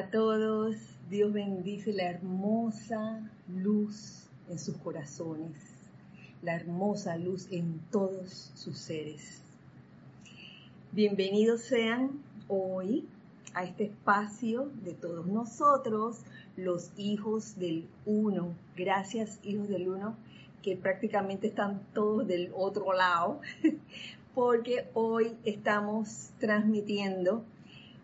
[0.00, 0.76] a todos.
[1.10, 5.52] Dios bendice la hermosa luz en sus corazones,
[6.40, 9.42] la hermosa luz en todos sus seres.
[10.92, 12.12] Bienvenidos sean
[12.48, 13.06] hoy
[13.52, 16.20] a este espacio de todos nosotros,
[16.56, 18.54] los hijos del uno.
[18.78, 20.16] Gracias, hijos del uno,
[20.62, 23.42] que prácticamente están todos del otro lado,
[24.34, 27.44] porque hoy estamos transmitiendo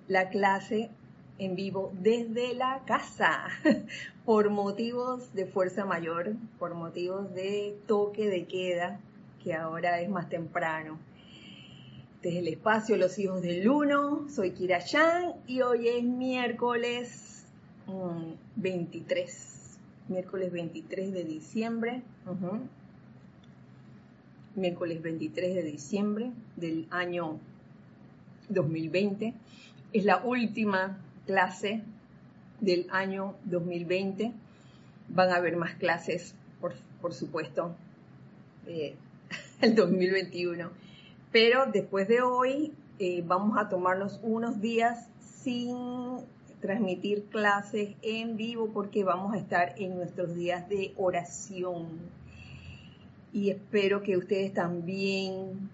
[0.09, 0.91] la clase
[1.39, 3.49] en vivo desde la casa
[4.25, 9.01] por motivos de fuerza mayor, por motivos de toque de queda,
[9.43, 10.99] que ahora es más temprano.
[12.23, 17.47] Desde el espacio Los Hijos del Uno, soy Kira Chan y hoy es miércoles
[18.57, 22.03] 23, mm, miércoles 23 de diciembre,
[24.57, 27.39] miércoles 23 de diciembre del año
[28.49, 29.35] 2020.
[29.93, 31.83] Es la última clase
[32.61, 34.33] del año 2020.
[35.09, 36.35] Van a haber más clases,
[37.01, 37.75] por, supuesto,
[38.67, 38.97] eh,
[39.61, 40.71] el 2021.
[41.33, 45.09] Pero después de hoy eh, vamos a tomarnos unos días
[45.43, 45.77] sin
[46.61, 51.87] transmitir clases en vivo porque vamos a estar en nuestros días de oración.
[53.33, 55.69] Y espero que ustedes también,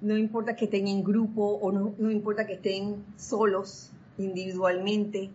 [0.00, 5.30] no importa que estén en grupo o no, no importa que estén solos, individualmente.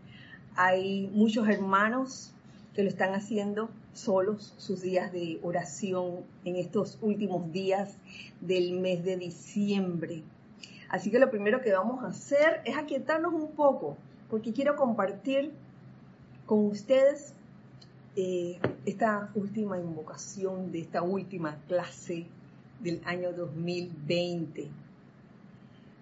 [0.56, 2.32] Hay muchos hermanos
[2.74, 7.98] que lo están haciendo solos sus días de oración en estos últimos días
[8.42, 10.24] del mes de diciembre.
[10.90, 13.98] Así que lo primero que vamos a hacer es aquietarnos un poco,
[14.30, 15.52] porque quiero compartir
[16.46, 17.34] con ustedes
[18.16, 22.26] eh, esta última invocación de esta última clase
[22.80, 24.68] del año 2020.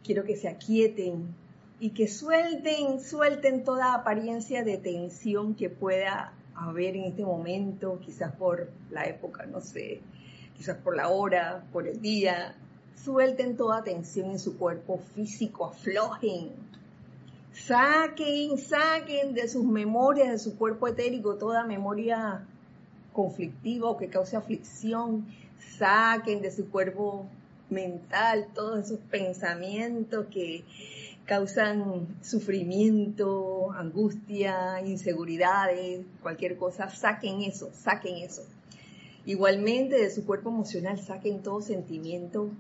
[0.04, 1.34] Quiero que se aquieten,
[1.80, 8.34] y que suelten, suelten toda apariencia de tensión que pueda haber en este momento, quizás
[8.34, 10.02] por la época, no sé,
[10.56, 12.56] quizás por la hora, por el día.
[12.96, 16.52] Suelten toda tensión en su cuerpo físico, aflojen.
[17.54, 22.46] Saquen, saquen de sus memorias, de su cuerpo etérico, toda memoria
[23.14, 25.26] conflictiva o que cause aflicción.
[25.78, 27.26] Saquen de su cuerpo
[27.70, 30.64] mental todos esos pensamientos que
[31.26, 38.44] causan sufrimiento, angustia, inseguridades, cualquier cosa, saquen eso, saquen eso.
[39.26, 42.52] Igualmente de su cuerpo emocional saquen todo sentimiento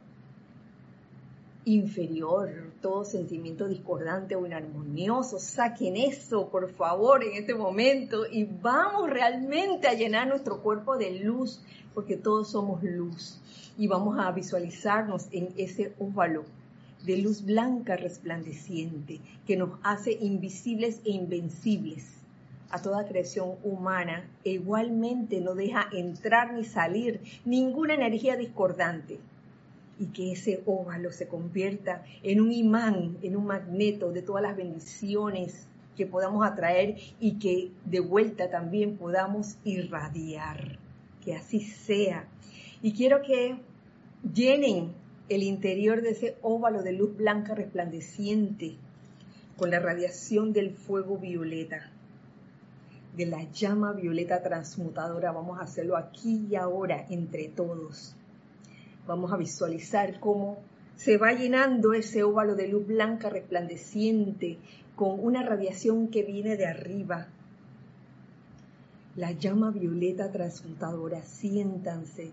[1.63, 2.49] inferior,
[2.81, 9.87] todo sentimiento discordante o inarmonioso, saquen eso por favor en este momento y vamos realmente
[9.87, 11.61] a llenar nuestro cuerpo de luz,
[11.93, 13.39] porque todos somos luz
[13.77, 16.45] y vamos a visualizarnos en ese óvalo
[17.05, 22.16] de luz blanca resplandeciente que nos hace invisibles e invencibles
[22.69, 29.19] a toda creación humana igualmente no deja entrar ni salir ninguna energía discordante
[29.99, 34.57] y que ese óvalo se convierta en un imán, en un magneto de todas las
[34.57, 40.77] bendiciones que podamos atraer y que de vuelta también podamos irradiar.
[41.23, 42.27] Que así sea.
[42.81, 43.55] Y quiero que
[44.33, 44.91] llenen
[45.27, 48.75] el interior de ese óvalo de luz blanca resplandeciente
[49.57, 51.89] con la radiación del fuego violeta,
[53.17, 55.31] de la llama violeta transmutadora.
[55.31, 58.15] Vamos a hacerlo aquí y ahora entre todos.
[59.07, 60.59] Vamos a visualizar cómo
[60.95, 64.57] se va llenando ese óvalo de luz blanca resplandeciente
[64.95, 67.27] con una radiación que viene de arriba.
[69.15, 72.31] La llama violeta transmutadora, siéntanse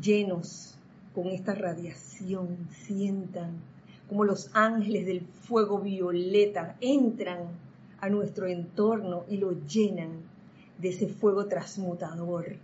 [0.00, 0.79] llenos
[1.14, 3.60] con esta radiación, sientan
[4.08, 7.48] como los ángeles del fuego violeta entran
[8.00, 10.22] a nuestro entorno y lo llenan
[10.78, 12.56] de ese fuego transmutador.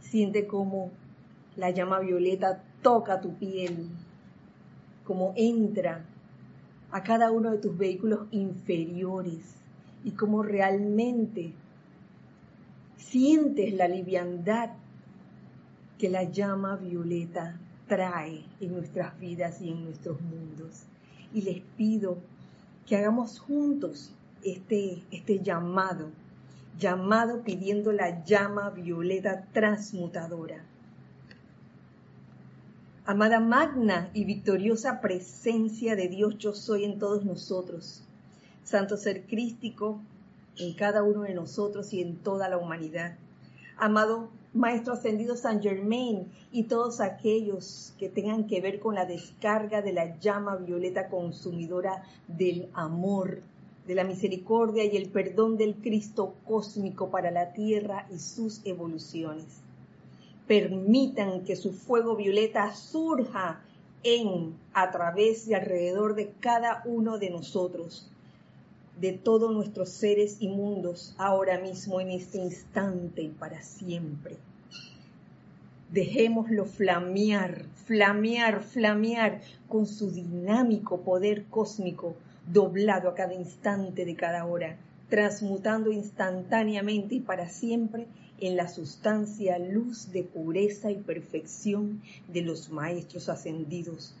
[0.00, 0.92] Siente como
[1.56, 3.88] la llama violeta toca tu piel,
[5.04, 6.04] como entra
[6.92, 9.56] a cada uno de tus vehículos inferiores
[10.04, 11.52] y como realmente
[12.96, 14.70] sientes la liviandad
[15.98, 20.82] que la llama violeta trae en nuestras vidas y en nuestros mundos.
[21.32, 22.18] Y les pido
[22.86, 24.12] que hagamos juntos
[24.44, 26.08] este, este llamado,
[26.78, 30.62] llamado pidiendo la llama violeta transmutadora.
[33.04, 38.02] Amada magna y victoriosa presencia de Dios, yo soy en todos nosotros.
[38.64, 40.00] Santo ser crístico
[40.58, 43.14] en cada uno de nosotros y en toda la humanidad.
[43.76, 49.82] Amado Maestro Ascendido San Germain y todos aquellos que tengan que ver con la descarga
[49.82, 53.42] de la llama violeta consumidora del amor
[53.86, 59.44] de la misericordia y el perdón del Cristo cósmico para la tierra y sus evoluciones.
[60.46, 63.60] Permitan que su fuego violeta surja
[64.02, 68.10] en, a través y alrededor de cada uno de nosotros,
[69.00, 74.36] de todos nuestros seres y mundos, ahora mismo, en este instante y para siempre.
[75.90, 82.16] Dejémoslo flamear, flamear, flamear con su dinámico poder cósmico
[82.52, 84.76] doblado a cada instante de cada hora,
[85.08, 88.06] transmutando instantáneamente y para siempre
[88.40, 92.02] en la sustancia luz de pureza y perfección
[92.32, 94.14] de los maestros ascendidos.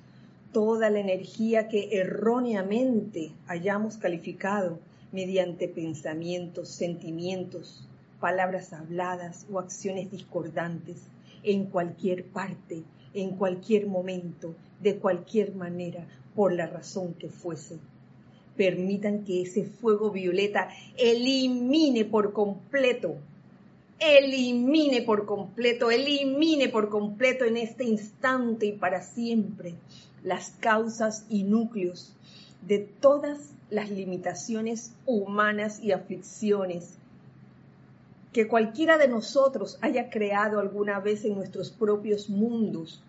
[0.52, 4.78] Toda la energía que erróneamente hayamos calificado
[5.12, 7.86] mediante pensamientos, sentimientos,
[8.20, 11.08] palabras habladas o acciones discordantes
[11.42, 12.82] en cualquier parte,
[13.14, 17.78] en cualquier momento, de cualquier manera, por la razón que fuese.
[18.56, 23.16] Permitan que ese fuego violeta elimine por completo,
[23.98, 29.74] elimine por completo, elimine por completo en este instante y para siempre
[30.22, 32.12] las causas y núcleos
[32.66, 36.98] de todas las limitaciones humanas y aflicciones
[38.32, 43.02] que cualquiera de nosotros haya creado alguna vez en nuestros propios mundos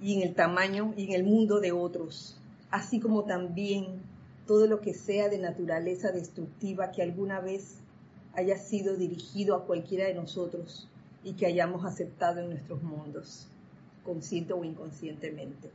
[0.00, 2.36] y en el tamaño y en el mundo de otros
[2.70, 4.00] así como también
[4.46, 7.78] todo lo que sea de naturaleza destructiva que alguna vez
[8.36, 10.88] haya sido dirigido a cualquiera de nosotros
[11.24, 13.48] y que hayamos aceptado en nuestros mundos,
[14.04, 15.70] consciente o inconscientemente.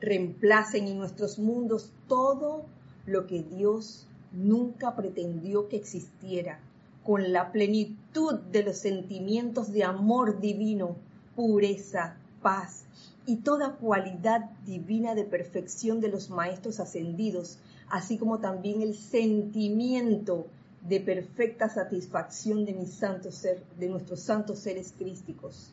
[0.00, 2.64] Reemplacen en nuestros mundos todo
[3.06, 6.58] lo que Dios nunca pretendió que existiera,
[7.04, 10.96] con la plenitud de los sentimientos de amor divino,
[11.36, 12.84] pureza, paz,
[13.26, 17.58] y toda cualidad divina de perfección de los maestros ascendidos,
[17.88, 20.46] así como también el sentimiento
[20.88, 23.46] de perfecta satisfacción de santos
[23.88, 25.72] nuestros santos seres crísticos.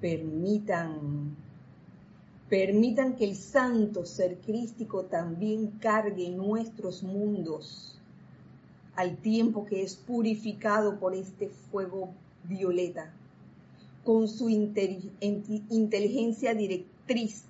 [0.00, 1.36] Permitan,
[2.48, 7.98] permitan que el santo ser crístico también cargue nuestros mundos
[8.94, 12.10] al tiempo que es purificado por este fuego
[12.44, 13.12] violeta
[14.08, 17.44] con su inteligencia directriz,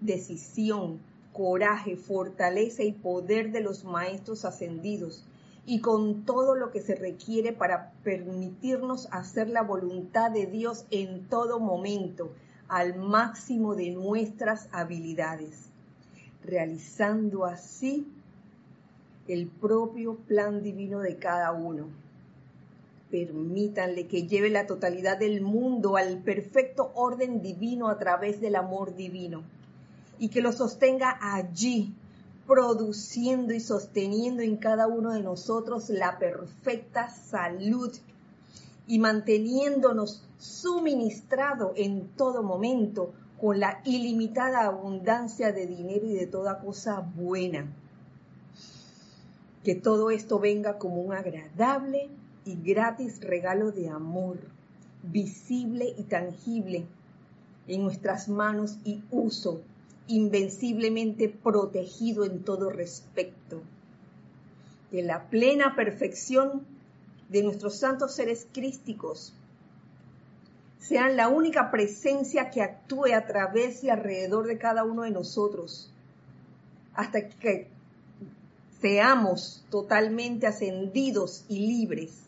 [0.00, 0.98] decisión,
[1.32, 5.22] coraje, fortaleza y poder de los maestros ascendidos,
[5.66, 11.26] y con todo lo que se requiere para permitirnos hacer la voluntad de Dios en
[11.28, 12.30] todo momento,
[12.68, 15.68] al máximo de nuestras habilidades,
[16.44, 18.06] realizando así
[19.28, 21.86] el propio plan divino de cada uno.
[23.10, 28.96] Permítanle que lleve la totalidad del mundo al perfecto orden divino a través del amor
[28.96, 29.42] divino
[30.18, 31.94] y que lo sostenga allí,
[32.46, 37.92] produciendo y sosteniendo en cada uno de nosotros la perfecta salud
[38.86, 46.60] y manteniéndonos suministrado en todo momento con la ilimitada abundancia de dinero y de toda
[46.60, 47.66] cosa buena.
[49.62, 52.10] Que todo esto venga como un agradable
[52.44, 54.38] y gratis regalo de amor,
[55.02, 56.86] visible y tangible
[57.66, 59.62] en nuestras manos y uso,
[60.06, 63.62] invenciblemente protegido en todo respecto.
[64.90, 66.62] Que la plena perfección
[67.28, 69.32] de nuestros santos seres crísticos
[70.78, 75.90] sean la única presencia que actúe a través y alrededor de cada uno de nosotros,
[76.94, 77.68] hasta que
[78.80, 82.24] seamos totalmente ascendidos y libres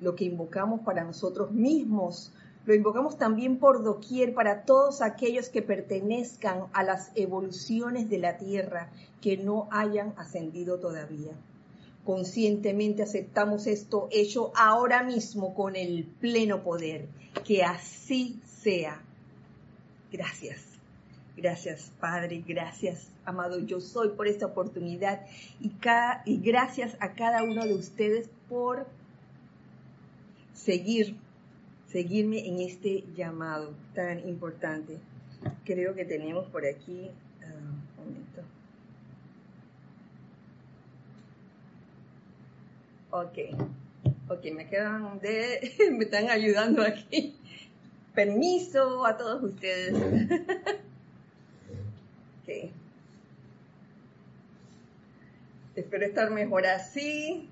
[0.00, 2.32] lo que invocamos para nosotros mismos,
[2.66, 8.36] lo invocamos también por doquier para todos aquellos que pertenezcan a las evoluciones de la
[8.36, 11.32] Tierra que no hayan ascendido todavía.
[12.04, 17.06] Conscientemente aceptamos esto hecho ahora mismo con el pleno poder.
[17.44, 19.00] Que así sea.
[20.12, 20.60] Gracias.
[21.36, 22.42] Gracias, Padre.
[22.46, 25.26] Gracias, amado yo soy, por esta oportunidad.
[25.60, 25.72] Y,
[26.24, 28.86] y gracias a cada uno de ustedes por
[30.54, 31.16] seguir,
[31.88, 34.98] seguirme en este llamado tan importante.
[35.64, 37.10] Creo que tenemos por aquí,
[37.42, 38.42] uh, un momento.
[43.10, 43.38] Ok,
[44.28, 47.36] ok, me quedan de, me están ayudando aquí.
[48.14, 49.94] Permiso a todos ustedes.
[52.42, 52.70] ok.
[55.76, 57.50] Espero estar mejor así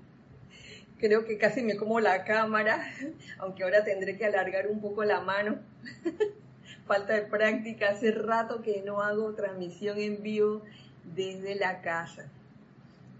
[0.99, 2.91] creo que casi me como la cámara,
[3.39, 5.59] aunque ahora tendré que alargar un poco la mano.
[6.87, 10.61] Falta de práctica, hace rato que no hago transmisión en vivo
[11.15, 12.29] desde la casa.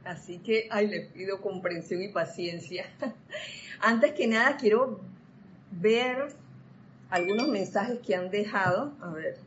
[0.04, 2.86] Así que, ay, les pido comprensión y paciencia.
[3.80, 5.00] Antes que nada, quiero
[5.72, 6.28] ver
[7.10, 8.94] algunos mensajes que han dejado.
[9.02, 9.38] A ver.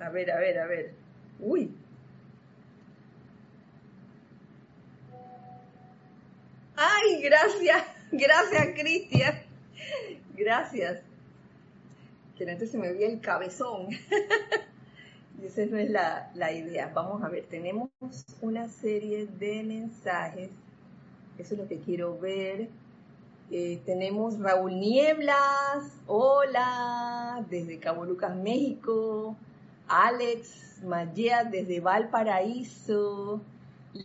[0.00, 0.92] A ver, a ver, a ver.
[1.38, 1.74] Uy.
[6.80, 7.84] Ay, gracias.
[8.12, 9.34] Gracias, Cristian.
[10.36, 11.02] Gracias.
[12.36, 13.88] Que antes se me veía el cabezón.
[15.40, 16.90] Y esa no es la, la idea.
[16.92, 17.90] Vamos a ver, tenemos
[18.40, 20.50] una serie de mensajes.
[21.38, 22.68] Eso es lo que quiero ver.
[23.52, 29.36] Eh, tenemos Raúl Nieblas, hola, desde Cabo Lucas, México.
[29.86, 33.40] Alex Mayea, desde Valparaíso.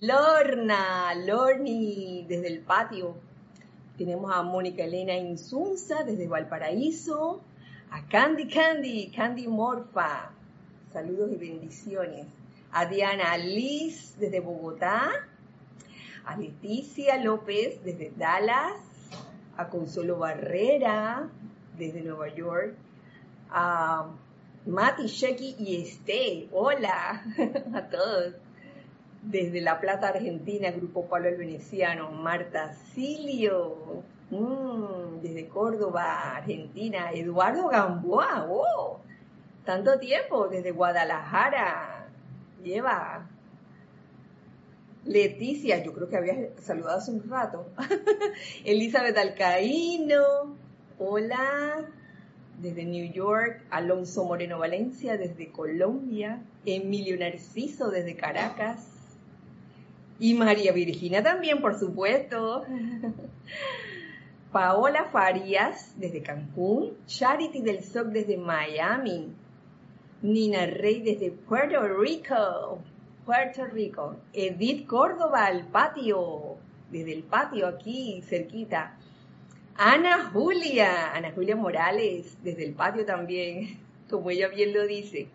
[0.01, 3.15] Lorna, Lorni, desde el patio.
[3.97, 7.41] Tenemos a Mónica Elena Insunza, desde Valparaíso.
[7.91, 10.31] A Candy Candy, Candy Morfa.
[10.91, 12.27] Saludos y bendiciones.
[12.71, 15.11] A Diana Liz, desde Bogotá.
[16.25, 18.93] A Leticia López, desde Dallas
[19.57, 21.29] a Consuelo Barrera
[21.77, 22.75] desde Nueva York,
[23.49, 24.07] a
[24.65, 26.49] Mati, Sheki y Este.
[26.51, 27.23] Hola
[27.73, 28.35] a todos.
[29.23, 37.69] Desde La Plata, Argentina, Grupo Pablo el Veneciano, Marta Silio, mm, desde Córdoba, Argentina, Eduardo
[37.69, 38.99] Gamboa, oh,
[39.65, 42.07] tanto tiempo, desde Guadalajara,
[42.61, 43.27] lleva
[45.05, 47.65] Leticia, yo creo que había saludado hace un rato.
[48.65, 50.55] Elizabeth Alcaíno,
[50.97, 51.89] hola,
[52.59, 53.65] desde New York.
[53.69, 56.41] Alonso Moreno Valencia, desde Colombia.
[56.65, 58.92] Emilio Narciso, desde Caracas.
[60.23, 62.63] Y María Virginia también, por supuesto.
[64.53, 66.93] Paola Farías, desde Cancún.
[67.07, 69.33] Charity del SOC, desde Miami.
[70.21, 72.79] Nina Rey, desde Puerto Rico.
[73.25, 74.15] Puerto Rico.
[74.31, 76.55] Edith Córdoba, al patio,
[76.89, 78.95] desde el patio aquí cerquita.
[79.75, 83.77] Ana Julia, Ana Julia Morales, desde el patio también,
[84.09, 85.27] como ella bien lo dice.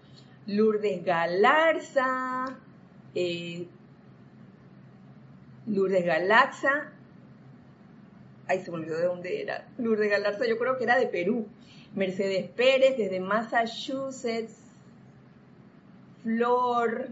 [0.46, 2.56] Lourdes Galarza,
[3.14, 3.66] eh,
[5.68, 6.92] Lourdes Galaxa,
[8.46, 11.46] ay se me olvidó de dónde era, Lourdes Galarza yo creo que era de Perú.
[11.94, 14.56] Mercedes Pérez, desde Massachusetts.
[16.22, 17.08] Flor,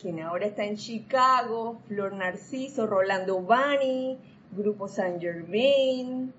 [0.00, 4.18] quien ahora está en Chicago, Flor Narciso, Rolando Bani,
[4.52, 6.32] Grupo San Germain,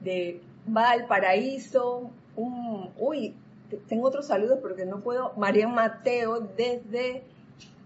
[0.00, 3.34] de Valparaíso, uy,
[3.88, 7.24] tengo otros saludos porque no puedo, María Mateo desde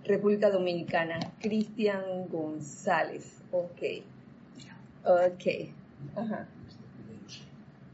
[0.05, 3.83] República Dominicana, Cristian González, ok,
[5.05, 5.45] ok,
[6.17, 6.47] ajá.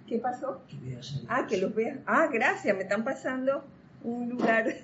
[0.06, 0.60] ¿Qué pasó?
[1.28, 1.98] Ah, que los vea.
[2.06, 3.64] Ah, gracias, me están pasando
[4.02, 4.66] un lugar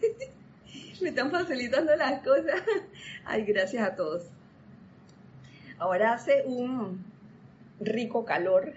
[1.03, 2.63] me están facilitando las cosas.
[3.25, 4.25] Ay, gracias a todos.
[5.79, 7.05] Ahora hace un
[7.81, 8.73] rico calor.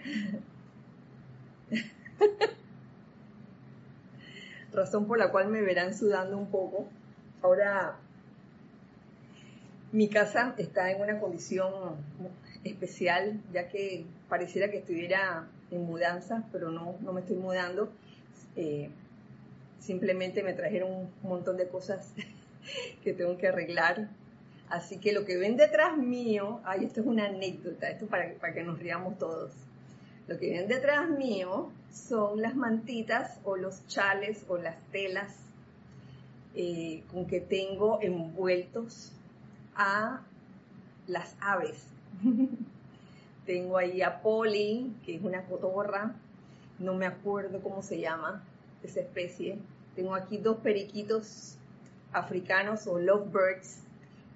[4.74, 6.88] Razón por la cual me verán sudando un poco.
[7.42, 7.98] Ahora
[9.94, 11.72] mi casa está en una condición
[12.64, 17.90] especial, ya que pareciera que estuviera en mudanza, pero no, no me estoy mudando.
[18.56, 18.90] Eh,
[19.80, 22.12] simplemente me trajeron un montón de cosas
[23.04, 24.10] que tengo que arreglar.
[24.68, 28.52] Así que lo que ven detrás mío, ay, esto es una anécdota, esto para, para
[28.52, 29.52] que nos riamos todos.
[30.28, 35.36] Lo que ven detrás mío son las mantitas o los chales o las telas
[36.56, 39.12] eh, con que tengo envueltos
[39.76, 40.22] a
[41.08, 41.88] las aves.
[43.46, 46.14] tengo ahí a Polly, que es una cotorra,
[46.80, 48.44] no me acuerdo cómo se llama
[48.84, 49.58] esa especie,
[49.96, 51.58] tengo aquí dos periquitos
[52.12, 53.80] africanos o lovebirds.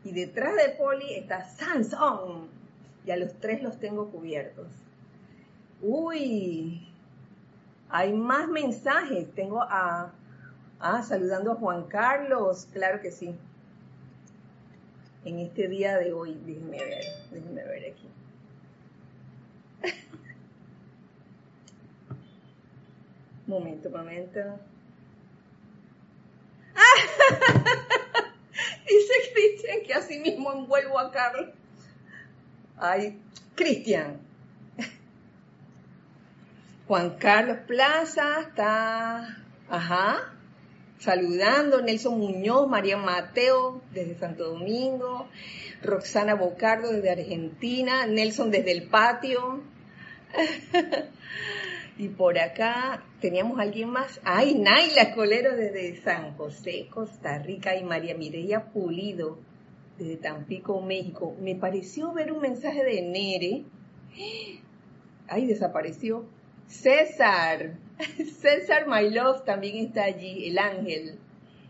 [0.03, 2.47] Y detrás de Polly está Sansón.
[3.05, 4.67] Y a los tres los tengo cubiertos.
[5.81, 6.87] Uy,
[7.89, 9.33] hay más mensajes.
[9.33, 10.11] Tengo a...
[10.79, 12.67] Ah, saludando a Juan Carlos.
[12.71, 13.35] Claro que sí.
[15.27, 18.07] En este día de hoy, déjenme ver, déjenme ver aquí.
[23.45, 24.39] momento, momento.
[28.87, 31.49] Dice Cristian que así mismo envuelvo a Carlos.
[32.77, 33.19] Ay,
[33.55, 34.21] Cristian.
[36.87, 40.36] Juan Carlos Plaza está, ajá,
[40.99, 41.81] saludando.
[41.81, 45.27] Nelson Muñoz, María Mateo desde Santo Domingo,
[45.83, 49.61] Roxana Bocardo desde Argentina, Nelson desde el patio.
[51.99, 54.21] Y por acá teníamos alguien más.
[54.23, 57.75] Ay, Naila Colero desde San José, Costa Rica.
[57.75, 59.39] Y María Mireya Pulido
[59.97, 61.35] desde Tampico, México.
[61.41, 63.63] Me pareció ver un mensaje de Nere.
[65.27, 66.25] Ay, desapareció.
[66.67, 67.77] César.
[68.41, 71.19] César My Love también está allí, el ángel.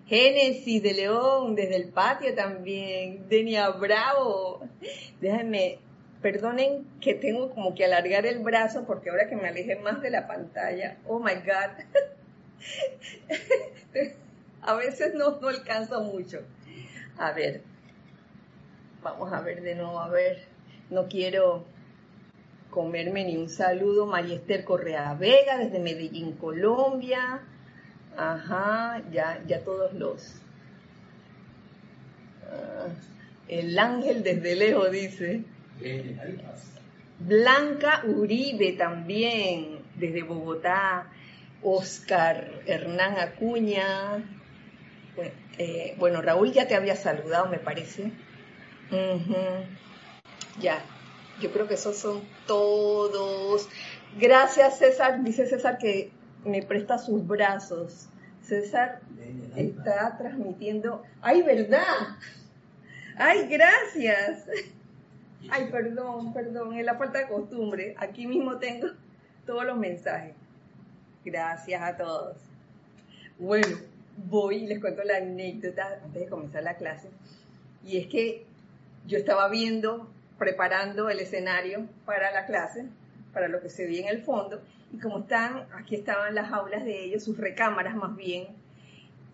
[0.08, 3.28] Génesis de León, desde el patio también.
[3.28, 4.62] Denia Bravo.
[5.20, 5.80] Déjenme,
[6.22, 10.10] perdonen que tengo como que alargar el brazo porque ahora que me aleje más de
[10.10, 10.98] la pantalla.
[11.06, 11.86] Oh my God.
[14.62, 16.42] a veces no, no alcanzo mucho.
[17.18, 17.62] A ver,
[19.02, 20.44] vamos a ver de nuevo, a ver,
[20.90, 21.66] no quiero
[22.70, 24.06] comerme ni un saludo.
[24.06, 27.42] María Esther Correa Vega desde Medellín, Colombia.
[28.16, 30.36] Ajá, ya, ya todos los.
[32.50, 32.88] Ah,
[33.48, 35.44] el ángel desde lejos dice.
[37.20, 41.12] Blanca Uribe también, desde Bogotá.
[41.64, 44.24] Oscar Hernán Acuña.
[45.58, 48.12] Eh, bueno, Raúl ya te había saludado, me parece.
[50.60, 50.82] Ya,
[51.42, 53.68] yo creo que esos son todos.
[54.20, 55.24] Gracias, César.
[55.24, 56.12] Dice César que
[56.44, 58.08] me presta sus brazos.
[58.42, 59.02] César
[59.56, 61.04] está transmitiendo.
[61.22, 62.18] ¡Ay, verdad!
[63.18, 64.46] ¡Ay, gracias!
[65.50, 67.96] Ay, perdón, perdón, es la falta de costumbre.
[67.98, 68.88] Aquí mismo tengo
[69.46, 70.34] todos los mensajes.
[71.24, 72.38] Gracias a todos.
[73.40, 73.78] Bueno,
[74.18, 77.10] voy y les cuento la anécdota antes de comenzar la clase.
[77.86, 78.46] Y es que
[79.06, 82.86] yo estaba viendo, preparando el escenario para la clase,
[83.34, 84.62] para lo que se ve en el fondo,
[84.94, 88.48] y como están, aquí estaban las aulas de ellos, sus recámaras más bien,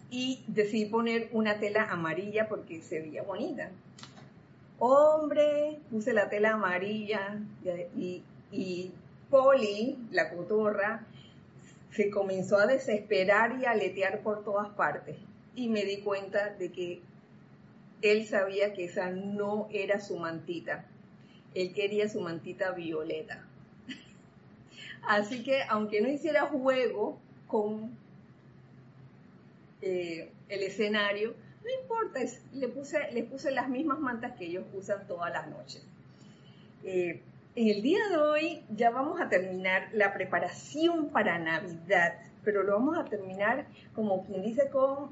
[0.10, 3.70] y decidí poner una tela amarilla porque se veía bonita.
[4.80, 7.40] Hombre, puse la tela amarilla
[7.96, 8.92] y, y
[9.30, 11.06] Polly, la cotorra,
[11.92, 15.16] se comenzó a desesperar y a aletear por todas partes.
[15.56, 17.02] Y me di cuenta de que
[18.02, 20.86] él sabía que esa no era su mantita.
[21.56, 23.46] Él quería su mantita violeta.
[25.08, 27.92] Así que aunque no hiciera juego con
[29.82, 32.20] eh, el escenario, no importa,
[32.54, 32.68] le,
[33.24, 35.84] puse, las mismas mantas que ellos usan todas las noches.
[36.84, 37.22] Eh,
[37.56, 42.74] en el día de hoy ya vamos a terminar la preparación para Navidad, pero lo
[42.74, 45.12] vamos a terminar como quien dice con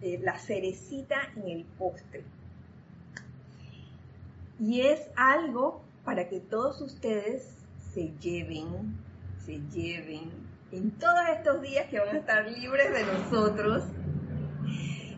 [0.00, 2.22] eh, la cerecita en el postre.
[4.60, 7.56] Y es algo para que todos ustedes
[7.92, 8.96] se lleven,
[9.44, 10.30] se lleven
[10.72, 13.84] en todos estos días que van a estar libres de nosotros,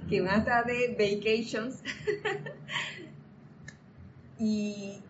[0.09, 1.79] que van a estar de vacations.
[4.39, 5.01] y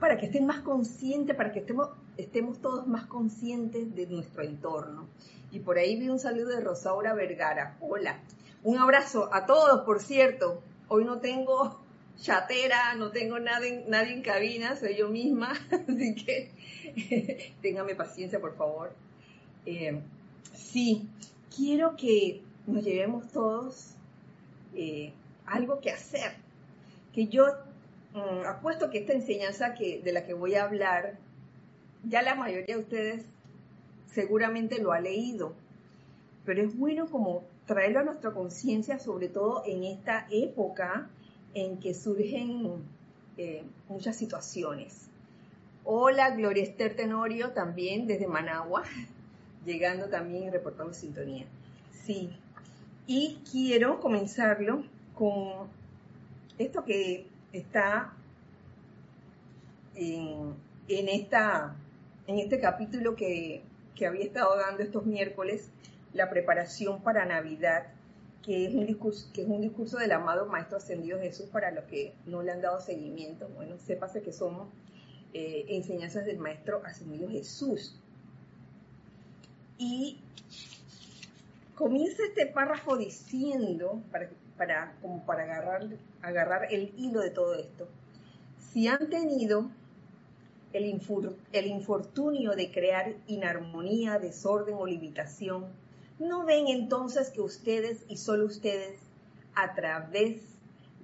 [0.00, 5.06] para que estén más conscientes, para que estemos, estemos todos más conscientes de nuestro entorno.
[5.52, 7.76] Y por ahí vi un saludo de Rosaura Vergara.
[7.80, 8.18] Hola.
[8.64, 10.60] Un abrazo a todos, por cierto.
[10.88, 11.85] Hoy no tengo
[12.20, 15.52] chatera, no tengo nadie, nadie en cabina, soy yo misma,
[15.88, 16.50] así que
[17.62, 18.92] téngame paciencia, por favor.
[19.64, 20.00] Eh,
[20.54, 21.08] sí,
[21.54, 23.90] quiero que nos llevemos todos
[24.74, 25.12] eh,
[25.46, 26.32] algo que hacer,
[27.12, 27.46] que yo
[28.16, 31.18] Mm, apuesto que esta enseñanza que, de la que voy a hablar,
[32.02, 33.26] ya la mayoría de ustedes
[34.10, 35.52] seguramente lo ha leído,
[36.46, 41.10] pero es bueno como traerlo a nuestra conciencia, sobre todo en esta época
[41.56, 42.84] en que surgen
[43.38, 45.08] eh, muchas situaciones.
[45.84, 48.82] Hola, Gloria Esther Tenorio, también desde Managua,
[49.64, 51.46] llegando también y reportando sintonía.
[52.04, 52.30] Sí,
[53.06, 55.68] y quiero comenzarlo con
[56.58, 58.12] esto que está
[59.94, 60.54] en,
[60.88, 61.74] esta,
[62.26, 63.62] en este capítulo que,
[64.06, 65.70] había estado dando estos miércoles,
[66.12, 67.86] la preparación para Navidad,
[68.46, 71.84] que es un discurso, que es un discurso del amado Maestro Ascendido Jesús para los
[71.86, 73.48] que no le han dado seguimiento.
[73.56, 74.68] Bueno, sépase que somos
[75.34, 78.00] eh, enseñanzas del Maestro Ascendido Jesús.
[79.78, 80.20] Y
[81.74, 85.88] comienza este párrafo diciendo, para, para, como para agarrar,
[86.22, 87.88] agarrar el hilo de todo esto,
[88.72, 89.72] si han tenido
[90.72, 90.84] el,
[91.52, 95.66] el infortunio de crear inarmonía, desorden o limitación,
[96.18, 98.98] ¿no ven entonces que ustedes y solo ustedes,
[99.54, 100.42] a través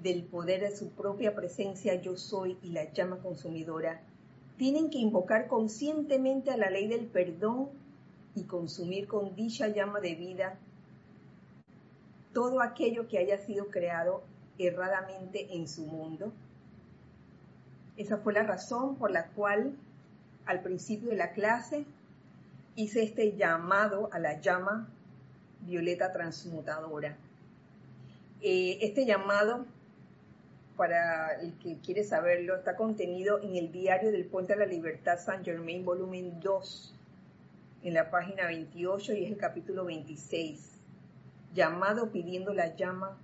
[0.02, 4.00] del poder de su propia presencia yo soy y la llama consumidora,
[4.56, 7.68] tienen que invocar conscientemente a la ley del perdón
[8.34, 10.58] y consumir con dicha llama de vida
[12.32, 14.22] todo aquello que haya sido creado
[14.58, 16.32] erradamente en su mundo.
[17.96, 19.74] Esa fue la razón por la cual
[20.46, 21.84] al principio de la clase
[22.74, 24.88] hice este llamado a la llama
[25.66, 27.16] violeta transmutadora.
[28.40, 29.66] Eh, este llamado
[30.76, 35.18] para el que quiere saberlo, está contenido en el diario del Puente de la Libertad
[35.18, 36.94] San Germain, volumen 2,
[37.84, 40.80] en la página 28 y es el capítulo 26,
[41.54, 43.16] llamado pidiendo la llama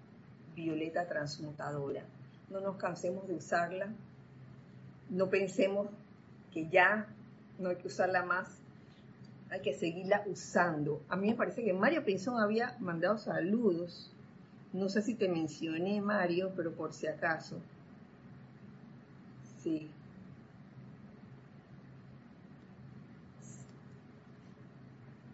[0.54, 2.02] violeta transmutadora.
[2.50, 3.88] No nos cansemos de usarla,
[5.10, 5.88] no pensemos
[6.52, 7.06] que ya
[7.58, 8.48] no hay que usarla más,
[9.50, 11.02] hay que seguirla usando.
[11.08, 14.12] A mí me parece que Mario Pinzón había mandado saludos.
[14.72, 17.58] No sé si te mencioné, Mario, pero por si acaso.
[19.62, 19.88] Sí.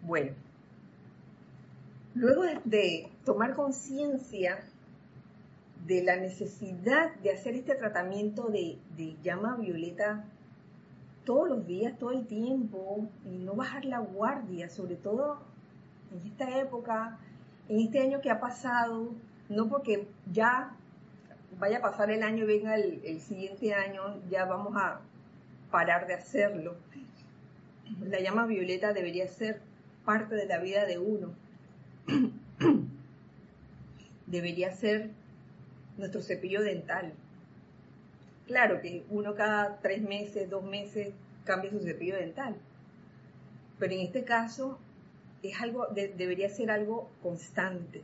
[0.01, 0.33] Bueno,
[2.13, 4.63] luego de tomar conciencia
[5.85, 10.25] de la necesidad de hacer este tratamiento de, de llama violeta
[11.25, 15.39] todos los días, todo el tiempo, y no bajar la guardia, sobre todo
[16.11, 17.17] en esta época,
[17.67, 19.09] en este año que ha pasado,
[19.49, 20.75] no porque ya
[21.59, 25.01] vaya a pasar el año y venga el, siguiente año, ya vamos a
[25.71, 26.75] parar de hacerlo.
[28.01, 29.61] La llama violeta debería ser
[30.05, 31.33] parte de la vida de uno.
[34.27, 35.11] debería ser
[35.97, 37.13] nuestro cepillo dental.
[38.47, 41.13] Claro que uno cada tres meses, dos meses
[41.45, 42.55] cambia su cepillo dental.
[43.79, 44.77] Pero en este caso
[45.41, 48.03] es algo, debería ser algo constante.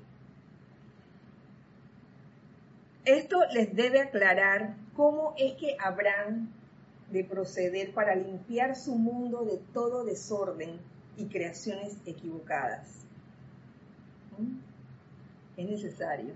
[3.05, 6.49] Esto les debe aclarar cómo es que habrán
[7.11, 10.79] de proceder para limpiar su mundo de todo desorden
[11.17, 12.87] y creaciones equivocadas.
[14.37, 14.59] ¿Mm?
[15.57, 16.33] Es necesario.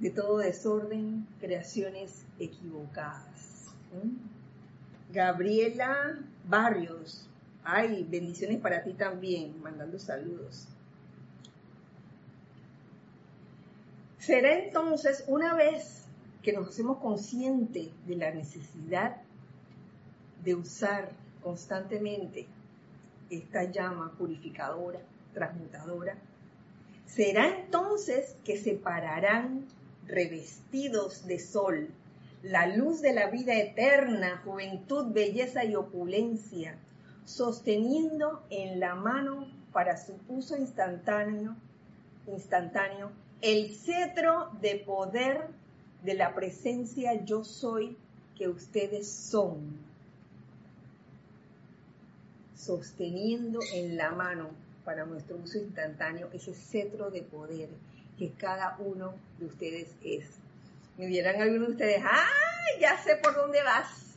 [0.00, 3.66] De todo desorden, creaciones equivocadas.
[5.12, 7.26] Gabriela Barrios.
[7.64, 10.68] Ay, bendiciones para ti también, mandando saludos.
[14.18, 16.04] Será entonces, una vez
[16.42, 19.16] que nos hacemos conscientes de la necesidad
[20.44, 21.10] de usar
[21.42, 22.46] constantemente
[23.30, 25.00] esta llama purificadora,
[25.34, 26.16] transmutadora,
[27.06, 29.64] será entonces que se pararán
[30.08, 31.88] revestidos de sol,
[32.42, 36.76] la luz de la vida eterna, juventud, belleza y opulencia,
[37.24, 41.54] sosteniendo en la mano para su uso instantáneo,
[42.26, 45.46] instantáneo el cetro de poder
[46.02, 47.96] de la presencia yo soy
[48.36, 49.76] que ustedes son,
[52.56, 54.50] sosteniendo en la mano
[54.84, 57.68] para nuestro uso instantáneo ese cetro de poder
[58.18, 60.24] que cada uno de ustedes es.
[60.96, 62.26] Me dirán algunos de ustedes, ¡ah!
[62.80, 64.16] Ya sé por dónde vas.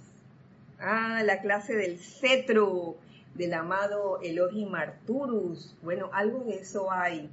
[0.79, 2.97] Ah, la clase del cetro
[3.35, 5.75] del amado Elohim Arturus.
[5.81, 7.29] Bueno, algo de eso hay.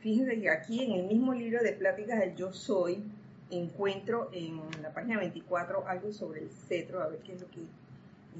[0.00, 3.02] Fíjense que aquí en el mismo libro de pláticas del Yo Soy,
[3.50, 7.60] encuentro en la página 24 algo sobre el cetro, a ver qué es lo que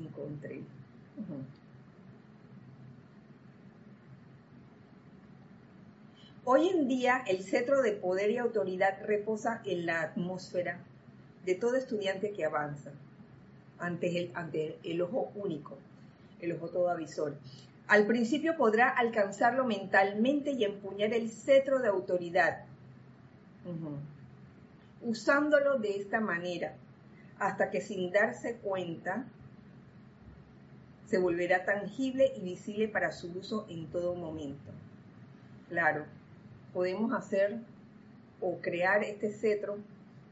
[0.00, 0.61] encontré.
[6.48, 10.78] Hoy en día el cetro de poder y autoridad reposa en la atmósfera
[11.44, 12.92] de todo estudiante que avanza
[13.80, 14.30] ante
[14.85, 15.76] el, ojo único,
[16.40, 17.35] el ojo todo avisor.
[17.88, 22.64] Al principio podrá alcanzarlo mentalmente y empuñar el cetro de autoridad,
[25.02, 26.76] usándolo de esta manera,
[27.40, 29.24] hasta que sin darse cuenta
[31.06, 34.70] se volverá tangible y visible para su uso en todo momento.
[35.68, 36.04] Claro,
[36.76, 37.56] podemos hacer
[38.42, 39.78] o crear este cetro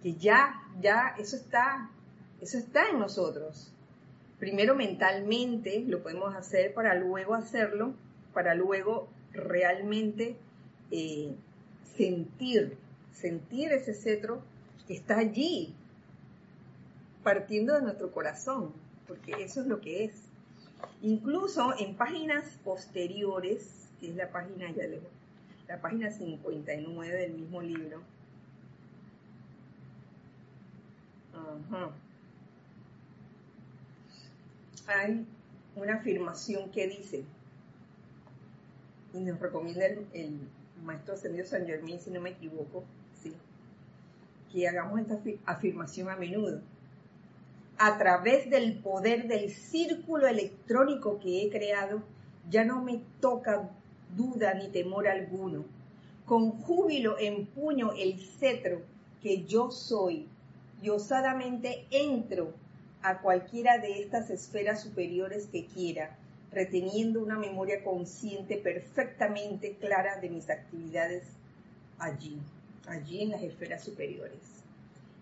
[0.02, 1.90] que ya, ya, eso está,
[2.42, 3.72] eso está en nosotros
[4.44, 7.94] primero mentalmente lo podemos hacer para luego hacerlo,
[8.34, 10.36] para luego realmente
[10.90, 11.34] eh,
[11.96, 12.76] sentir,
[13.10, 14.42] sentir ese cetro
[14.86, 15.72] que está allí,
[17.22, 18.72] partiendo de nuestro corazón,
[19.08, 20.12] porque eso es lo que es.
[21.00, 25.00] Incluso en páginas posteriores, que es la página, ya leo,
[25.68, 28.02] la página 59 del mismo libro,
[31.34, 31.90] Ajá
[34.86, 35.26] hay
[35.76, 37.24] una afirmación que dice,
[39.12, 40.38] y nos recomienda el,
[40.82, 42.84] maestro ascendido San Germán, si no me equivoco,
[43.22, 43.32] ¿sí?
[44.52, 46.60] que hagamos esta afirmación a menudo.
[47.78, 52.02] A través del poder del círculo electrónico que he creado,
[52.50, 53.70] ya no me toca
[54.16, 55.64] duda ni temor alguno.
[56.26, 58.82] Con júbilo empuño el cetro
[59.22, 60.26] que yo soy
[60.82, 62.52] y osadamente entro
[63.02, 66.16] a cualquiera de estas esferas superiores que quiera,
[66.52, 71.24] reteniendo una memoria consciente perfectamente clara de mis actividades
[71.98, 72.38] allí,
[72.86, 74.38] allí en las esferas superiores.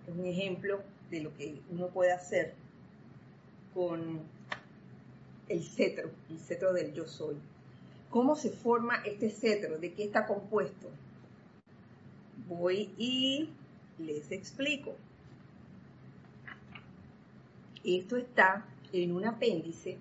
[0.07, 2.55] es un ejemplo de lo que uno puede hacer
[3.75, 4.21] con
[5.49, 7.37] el cetro, el cetro del yo soy.
[8.13, 9.79] ¿Cómo se forma este cetro?
[9.79, 10.91] ¿De qué está compuesto?
[12.47, 13.49] Voy y
[13.99, 14.95] les explico.
[17.83, 19.97] Esto está en un apéndice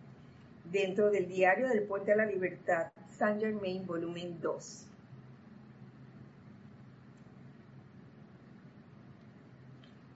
[0.69, 4.85] dentro del diario del Puente a la Libertad, Saint Germain, volumen 2.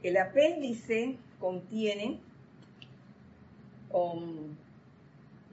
[0.04, 2.20] El apéndice contiene
[3.94, 4.54] um,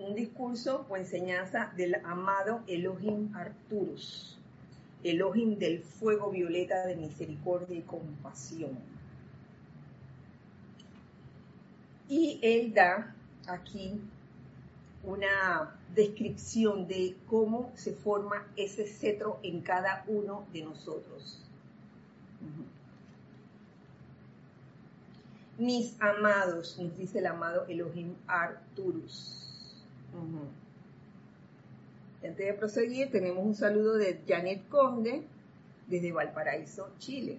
[0.03, 4.39] un discurso o enseñanza del amado Elohim Arturus,
[5.03, 8.79] Elohim del fuego violeta de misericordia y compasión.
[12.09, 13.15] Y él da
[13.47, 14.01] aquí
[15.05, 21.43] una descripción de cómo se forma ese cetro en cada uno de nosotros.
[25.59, 29.52] Mis amados, nos dice el amado Elohim Arturus.
[32.23, 35.23] Antes de proseguir, tenemos un saludo de Janet Conde
[35.89, 37.39] desde Valparaíso, Chile.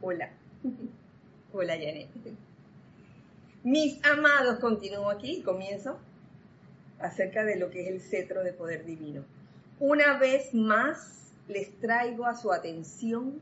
[0.00, 0.30] Hola.
[1.52, 2.08] Hola, Janet.
[3.62, 5.98] Mis amados, continúo aquí, comienzo
[6.98, 9.24] acerca de lo que es el cetro de poder divino.
[9.78, 13.40] Una vez más les traigo a su atención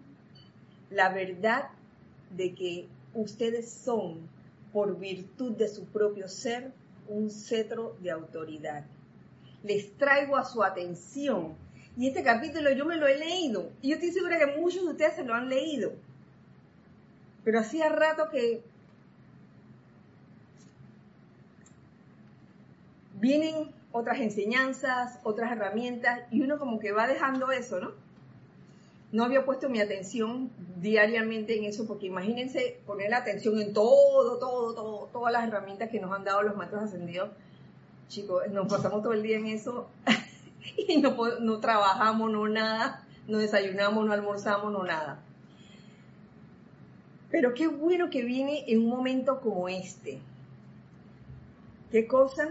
[0.91, 1.71] la verdad
[2.37, 4.29] de que ustedes son,
[4.73, 6.73] por virtud de su propio ser,
[7.09, 8.85] un cetro de autoridad.
[9.63, 11.55] Les traigo a su atención.
[11.97, 13.71] Y este capítulo yo me lo he leído.
[13.83, 15.93] Y yo estoy segura que muchos de ustedes se lo han leído.
[17.45, 18.63] Pero hacía rato que
[23.21, 27.93] vienen otras enseñanzas, otras herramientas, y uno como que va dejando eso, ¿no?
[29.13, 34.39] No había puesto mi atención diariamente en eso, porque imagínense poner la atención en todo,
[34.39, 37.31] todo, todo, todas las herramientas que nos han dado los maestros ascendidos.
[38.09, 39.89] Chicos, nos pasamos todo el día en eso
[40.89, 45.21] y no, no trabajamos, no nada, no desayunamos, no almorzamos, no nada.
[47.31, 50.21] Pero qué bueno que viene en un momento como este.
[51.91, 52.49] ¿Qué cosa?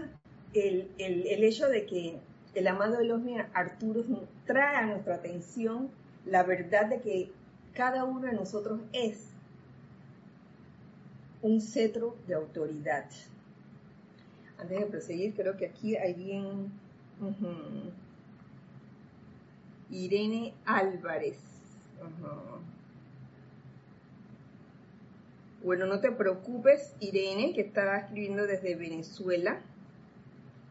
[0.54, 2.18] El, el, hecho de que
[2.54, 4.04] el amado Elohim Arturo
[4.44, 5.90] trae a nuestra atención
[6.26, 7.30] la verdad de que
[7.74, 9.28] cada uno de nosotros es
[11.42, 13.06] un cetro de autoridad.
[14.58, 16.72] Antes de proseguir, creo que aquí hay un
[19.90, 21.38] Irene Álvarez.
[25.62, 29.60] Bueno, no te preocupes, Irene, que está escribiendo desde Venezuela.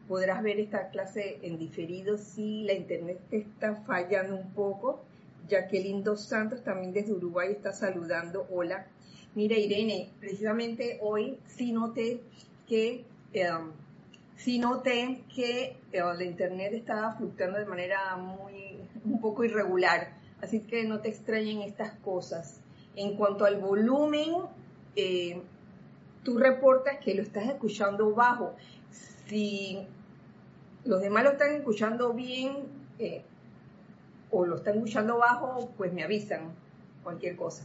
[0.08, 5.02] Podrás ver esta clase en diferido si la internet te está fallando un poco.
[5.48, 8.48] Jacqueline Dos Santos también desde Uruguay está saludando.
[8.50, 8.88] Hola.
[9.34, 12.22] Mira, Irene, precisamente hoy sí noté
[12.68, 13.72] que, em,
[14.36, 20.14] sí noté que eh, la internet estaba fluctuando de manera muy, un poco irregular.
[20.42, 22.60] Así que no te extrañen estas cosas.
[22.96, 24.34] En cuanto al volumen,
[24.96, 25.42] eh,
[26.24, 28.56] tú reportas que lo estás escuchando bajo.
[29.28, 29.80] Si
[30.84, 32.58] los demás lo están escuchando bien,
[33.00, 33.24] eh,
[34.32, 36.54] o lo están escuchando bajo, pues me avisan
[37.04, 37.63] cualquier cosa.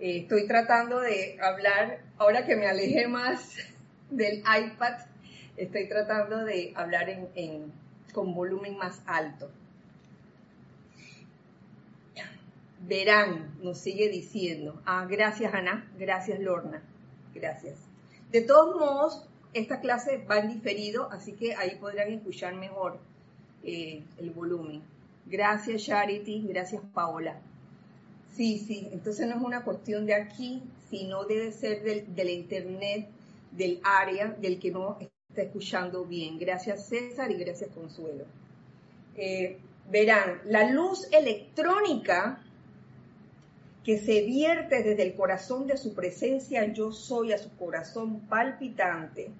[0.00, 3.54] Eh, estoy tratando de hablar, ahora que me alejé más
[4.10, 4.98] del iPad,
[5.56, 7.08] estoy tratando de hablar
[8.12, 9.50] con volumen más alto.
[12.80, 14.82] Verán, nos sigue diciendo.
[14.84, 16.82] Ah, gracias Ana, gracias Lorna,
[17.32, 17.76] gracias.
[18.32, 22.98] De todos modos, esta clase va en diferido, así que ahí podrán escuchar mejor
[23.62, 24.82] eh, el volumen.
[25.26, 27.40] Gracias Charity, gracias Paola.
[28.34, 33.08] Sí, sí, entonces no es una cuestión de aquí, sino debe ser del, la internet,
[33.50, 36.38] del área, del que no está escuchando bien.
[36.38, 38.24] Gracias César y gracias Consuelo.
[39.16, 39.58] Eh,
[39.90, 42.42] verán, la luz electrónica
[43.84, 49.30] que se vierte desde el corazón de su presencia yo soy a su corazón palpitante,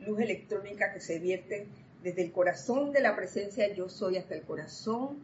[0.00, 1.68] luz electrónica que se vierte
[2.02, 5.18] desde el corazón de la presencia yo soy hasta el corazón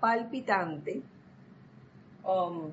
[0.00, 1.02] palpitante.
[2.24, 2.70] Um,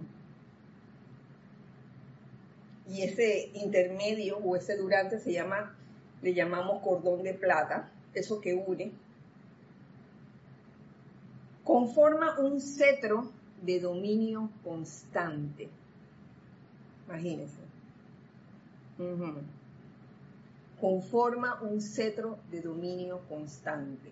[2.87, 5.75] y ese intermedio o ese durante se llama,
[6.21, 8.91] le llamamos cordón de plata, eso que une,
[11.63, 15.69] conforma un cetro de dominio constante.
[17.07, 17.61] Imagínense
[20.81, 24.11] conforma un cetro de dominio constante.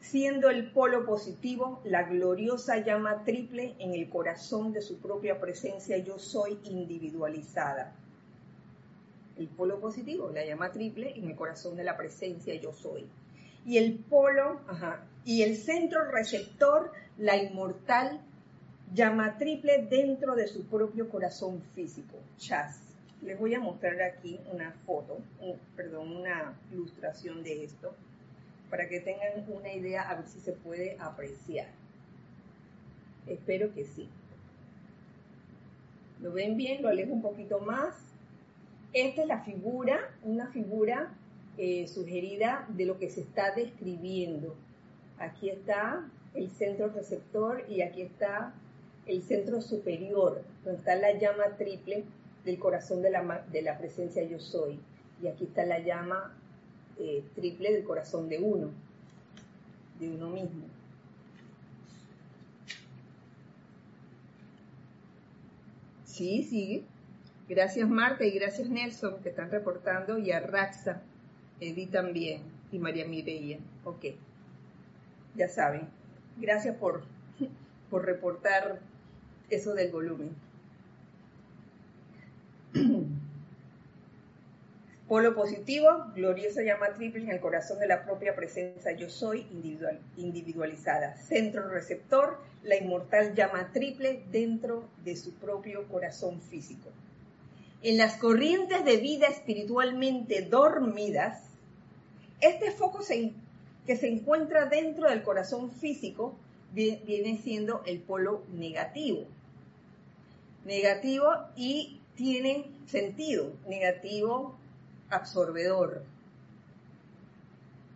[0.00, 5.96] siendo el polo positivo la gloriosa llama triple en el corazón de su propia presencia
[5.96, 7.94] yo soy individualizada.
[9.38, 13.06] El polo positivo, la llama triple en el corazón de la presencia yo soy.
[13.64, 14.60] Y el polo,
[15.24, 18.20] y el centro receptor, la inmortal
[18.92, 22.83] llama triple dentro de su propio corazón físico, chas.
[23.24, 25.18] Les voy a mostrar aquí una foto,
[25.76, 27.94] perdón, una ilustración de esto
[28.68, 31.68] para que tengan una idea a ver si se puede apreciar.
[33.26, 34.10] Espero que sí.
[36.20, 36.82] ¿Lo ven bien?
[36.82, 37.94] Lo alejo un poquito más.
[38.92, 41.10] Esta es la figura, una figura
[41.56, 44.54] eh, sugerida de lo que se está describiendo.
[45.18, 48.52] Aquí está el centro receptor y aquí está
[49.06, 52.04] el centro superior, donde está la llama triple
[52.44, 54.78] del corazón de la, de la presencia yo soy.
[55.22, 56.34] Y aquí está la llama
[56.98, 58.70] eh, triple del corazón de uno,
[59.98, 60.64] de uno mismo.
[66.04, 66.84] Sí, sí.
[67.48, 71.02] Gracias Marta y gracias Nelson que están reportando y a Raxa,
[71.60, 73.58] Edith también y María Mireia.
[73.84, 74.06] Ok,
[75.34, 75.88] ya saben.
[76.38, 77.02] Gracias por,
[77.90, 78.78] por reportar
[79.50, 80.30] eso del volumen.
[85.08, 90.00] Polo positivo, gloriosa llama triple en el corazón de la propia presencia yo soy individual,
[90.16, 91.16] individualizada.
[91.16, 96.88] Centro receptor, la inmortal llama triple dentro de su propio corazón físico.
[97.82, 101.42] En las corrientes de vida espiritualmente dormidas,
[102.40, 103.00] este foco
[103.86, 106.34] que se encuentra dentro del corazón físico
[106.72, 109.26] viene siendo el polo negativo.
[110.64, 113.52] Negativo y tiene sentido.
[113.68, 114.56] Negativo
[115.10, 116.02] absorbedor.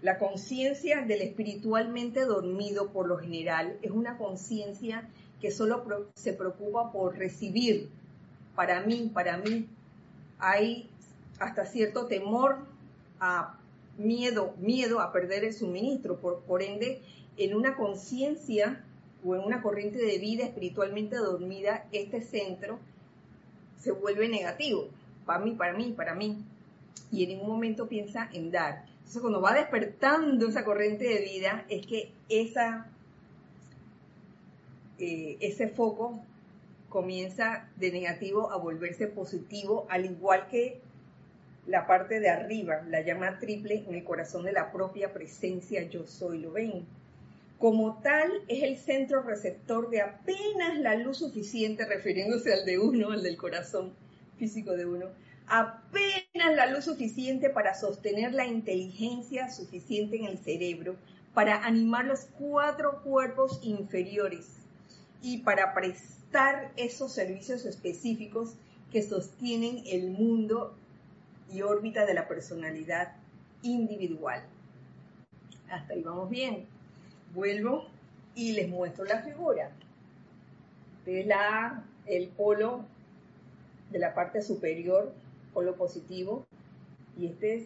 [0.01, 5.09] La conciencia del espiritualmente dormido por lo general es una conciencia
[5.41, 7.89] que solo se preocupa por recibir.
[8.55, 9.67] Para mí, para mí,
[10.39, 10.89] hay
[11.41, 12.59] hasta cierto temor
[13.19, 13.59] a
[13.97, 16.21] miedo, miedo a perder el suministro.
[16.21, 17.03] Por, por ende,
[17.37, 18.85] en una conciencia
[19.25, 22.79] o en una corriente de vida espiritualmente dormida, este centro
[23.79, 24.89] se vuelve negativo.
[25.25, 26.45] Para mí, para mí, para mí
[27.11, 28.85] y en un momento piensa en dar.
[28.99, 32.87] Entonces cuando va despertando esa corriente de vida es que esa,
[34.99, 36.21] eh, ese foco
[36.89, 40.81] comienza de negativo a volverse positivo, al igual que
[41.67, 46.07] la parte de arriba, la llama triple en el corazón de la propia presencia yo
[46.07, 46.87] soy, ¿lo ven?
[47.59, 53.11] Como tal, es el centro receptor de apenas la luz suficiente, refiriéndose al de uno,
[53.11, 53.95] al del corazón
[54.37, 55.07] físico de uno,
[55.49, 60.95] apenas la luz suficiente para sostener la inteligencia suficiente en el cerebro,
[61.35, 64.59] para animar los cuatro cuerpos inferiores
[65.21, 68.55] y para prestar esos servicios específicos
[68.93, 70.77] que sostienen el mundo
[71.53, 73.17] y órbita de la personalidad
[73.63, 74.45] individual.
[75.71, 76.78] Hasta ahí vamos bien.
[77.35, 77.87] Vuelvo
[78.35, 79.71] y les muestro la figura.
[81.05, 82.85] De la, el polo
[83.91, 85.13] de la parte superior
[85.63, 86.47] lo positivo.
[87.19, 87.65] Y este es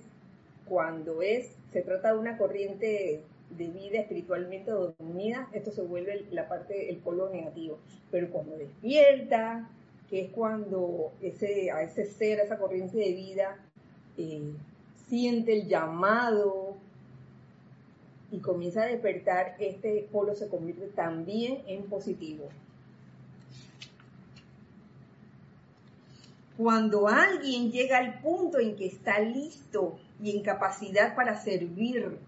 [0.66, 6.48] cuando es, se trata de una corriente de vida espiritualmente dormida, esto se vuelve la
[6.48, 7.78] parte, el polo negativo.
[8.10, 9.68] Pero cuando despierta,
[10.08, 13.58] que es cuando ese, a ese ser, a esa corriente de vida,
[14.16, 14.52] eh,
[15.08, 16.76] siente el llamado
[18.32, 22.48] y comienza a despertar, este polo se convierte también en positivo.
[26.56, 32.18] Cuando alguien llega al punto en que está listo y en capacidad para servir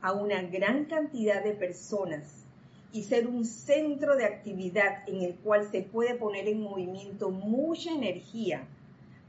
[0.00, 2.44] a una gran cantidad de personas
[2.92, 7.92] y ser un centro de actividad en el cual se puede poner en movimiento mucha
[7.92, 8.66] energía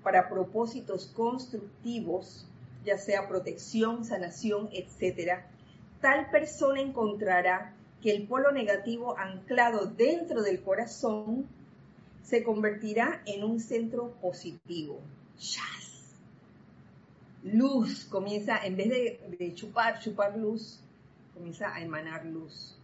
[0.01, 2.47] para propósitos constructivos,
[2.83, 5.43] ya sea protección, sanación, etc.,
[6.03, 11.47] tal persona encontrará que el polo negativo anclado dentro del corazón
[12.21, 14.99] se convertirá en un centro positivo.
[17.43, 20.81] Luz comienza, en vez de, chupar, chupar luz,
[21.33, 22.77] comienza a emanar luz.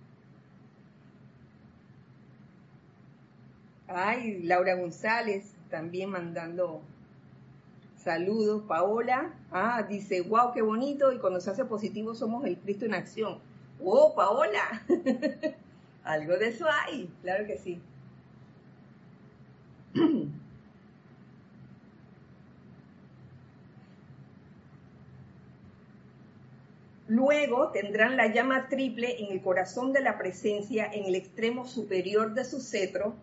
[3.86, 6.82] Ay, Laura González también mandando
[8.04, 8.64] saludos.
[8.68, 11.12] Paola, ah, dice, wow, qué bonito.
[11.12, 13.40] Y cuando se hace positivo somos el Cristo en acción.
[13.84, 14.84] Oh, Paola.
[16.04, 17.80] Algo de eso hay, claro que sí.
[27.08, 32.36] Luego tendrán la llama triple en el corazón de la presencia, en el extremo superior
[32.36, 33.16] de su cetro.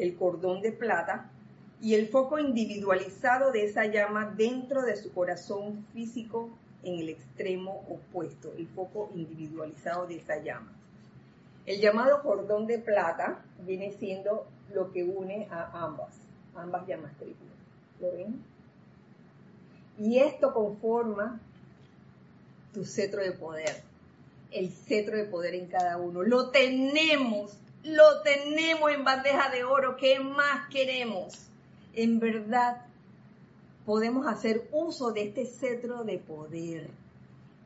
[0.00, 1.30] El, cordón de plata
[1.80, 6.50] y el foco individualizado de esa llama dentro de su corazón físico
[6.82, 10.72] en el extremo opuesto, el foco individualizado de esa llama.
[11.66, 16.14] El llamado cordón de plata viene siendo lo que une a ambas,
[16.54, 17.50] ambas llamas triples.
[18.00, 18.42] ¿Lo ven?
[19.98, 21.38] Y esto conforma
[22.72, 23.82] tu cetro de poder,
[24.50, 26.22] el cetro de poder en cada uno.
[26.22, 29.96] Lo tenemos, lo tenemos en bandeja de oro.
[29.96, 31.34] ¿Qué más queremos?
[31.94, 32.86] En verdad,
[33.84, 36.90] podemos hacer uso de este cetro de poder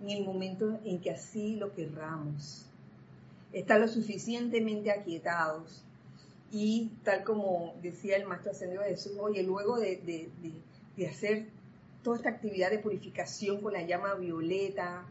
[0.00, 2.66] en el momento en que así lo querramos.
[3.52, 5.82] Estar lo suficientemente aquietados.
[6.50, 10.28] Y tal como decía el Maestro Ascendido Jesús, oye, luego de, de,
[10.96, 11.48] de hacer
[12.04, 15.04] toda esta actividad de purificación con la llama violeta,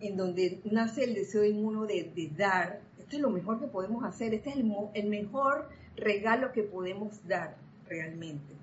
[0.00, 2.80] en donde nace el deseo en uno de, dar.
[3.12, 7.56] Es lo mejor que podemos hacer, este es el, mejor regalo que podemos dar
[7.86, 8.54] realmente.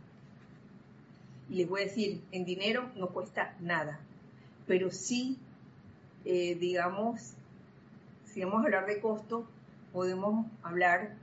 [1.50, 4.00] Y les voy a decir, en dinero no cuesta nada,
[4.66, 5.38] pero sí,
[6.26, 7.34] eh, digamos,
[8.26, 9.46] si vamos a hablar de costo,
[9.94, 11.16] podemos hablar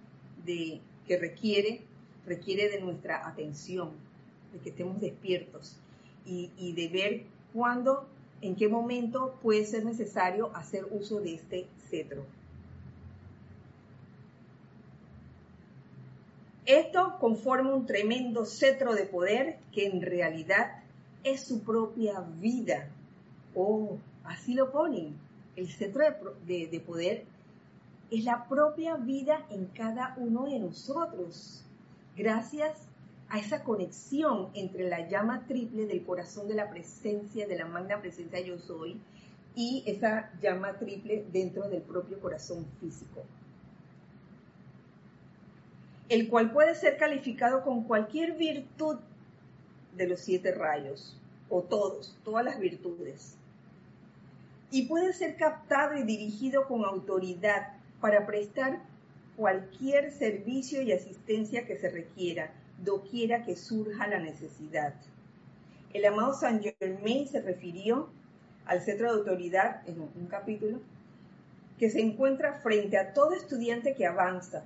[0.45, 1.83] de que requiere,
[2.27, 3.91] requiere de nuestra atención,
[4.53, 5.77] de que estemos despiertos,
[6.24, 7.22] y, de ver
[7.53, 8.09] cuándo,
[8.41, 12.24] en qué momento puede ser necesario hacer uso de este cetro.
[16.67, 20.83] Esto conforma un tremendo cetro de poder que en realidad
[21.23, 22.89] es su propia vida.
[23.55, 25.14] Oh, así lo ponen.
[25.55, 26.05] El cetro
[26.45, 27.25] de, de, poder
[28.11, 31.64] es la propia vida en cada uno de nosotros.
[32.17, 32.89] Gracias
[33.29, 38.01] a esa conexión entre la llama triple del corazón de la presencia, de la magna
[38.01, 39.01] presencia yo soy,
[39.55, 43.23] y esa llama triple dentro del propio corazón físico,
[46.09, 48.99] el cual puede ser calificado con cualquier virtud
[49.97, 51.17] de los siete rayos,
[51.49, 53.37] o todos, todas las virtudes,
[54.71, 58.81] y puede ser captado y dirigido con autoridad para prestar
[59.37, 62.53] cualquier servicio y asistencia que se requiera,
[62.83, 64.95] doquiera que surja la necesidad.
[65.93, 68.09] El amado Saint Germain se refirió
[68.67, 70.81] al centro de autoridad en un capítulo
[71.79, 74.65] que se encuentra frente a todo estudiante que avanza,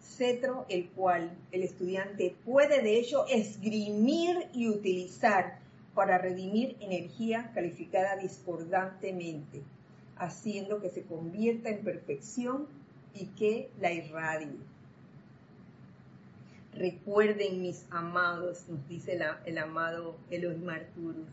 [0.00, 5.58] cetro el cual el estudiante puede de hecho esgrimir y utilizar
[5.94, 9.62] para redimir energía calificada discordantemente,
[10.16, 12.66] haciendo que se convierta en perfección
[13.14, 14.58] y que la irradie.
[16.74, 21.26] Recuerden, mis amados, nos dice el amado Elohim Arturus,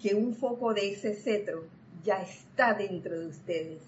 [0.00, 1.64] que un foco de ese cetro
[2.04, 3.82] ya está dentro de ustedes,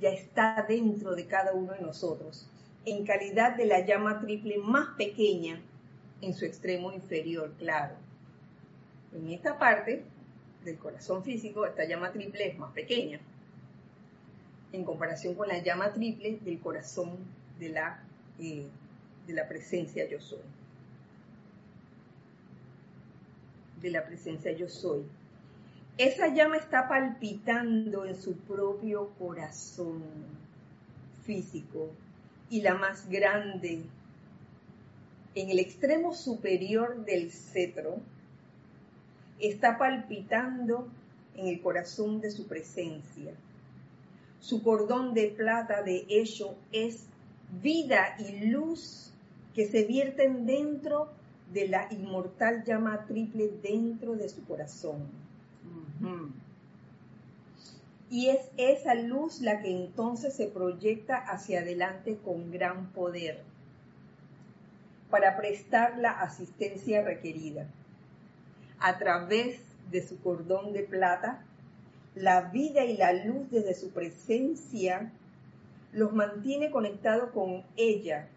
[0.00, 2.48] ya está dentro de cada uno de nosotros,
[2.84, 5.60] en calidad de la llama triple más pequeña
[6.20, 7.94] en su extremo inferior, claro.
[9.12, 10.04] En esta parte
[10.64, 13.20] del corazón físico, esta llama triple es más pequeña,
[14.72, 17.16] en comparación con la llama triple del corazón
[17.58, 18.02] de la
[18.38, 18.68] eh,
[19.28, 20.40] de la presencia yo soy.
[23.80, 25.04] De la presencia yo soy.
[25.98, 30.00] Esa llama está palpitando en su propio corazón
[31.24, 31.90] físico
[32.48, 33.82] y la más grande,
[35.34, 37.96] en el extremo superior del cetro,
[39.40, 40.86] está palpitando
[41.34, 43.32] en el corazón de su presencia.
[44.38, 47.06] Su cordón de plata de hecho es
[47.60, 49.12] vida y luz
[49.52, 51.08] que se vierten dentro
[51.52, 55.27] de la inmortal llama triple dentro de su corazón.
[58.10, 63.42] Y es esa luz la que entonces se proyecta hacia adelante con gran poder
[65.10, 67.66] para prestar la asistencia requerida.
[68.78, 69.60] A través
[69.90, 71.44] de su cordón de plata,
[72.14, 75.12] la vida y la luz desde su presencia
[75.92, 78.28] los mantiene conectados con ella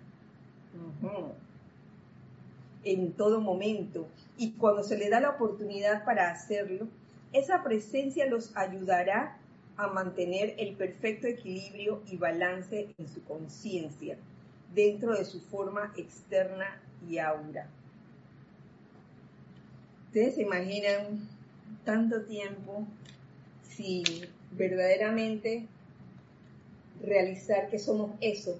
[2.84, 4.07] en todo momento.
[4.38, 6.88] Y cuando se le da la oportunidad para hacerlo,
[7.34, 9.38] esa presencia los ayudará
[9.77, 14.17] a mantener el perfecto equilibrio y balance en su conciencia
[14.73, 17.67] dentro de su forma externa y aura.
[20.07, 21.27] Ustedes se imaginan
[21.86, 22.86] tanto tiempo
[23.63, 24.03] si
[24.51, 25.67] verdaderamente
[27.01, 28.59] realizar que somos eso,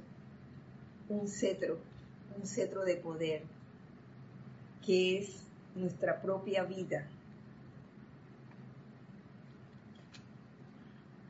[1.10, 1.78] un cetro
[2.38, 3.42] un cetro de poder,
[4.86, 5.44] que es
[5.76, 7.08] nuestra propia vida.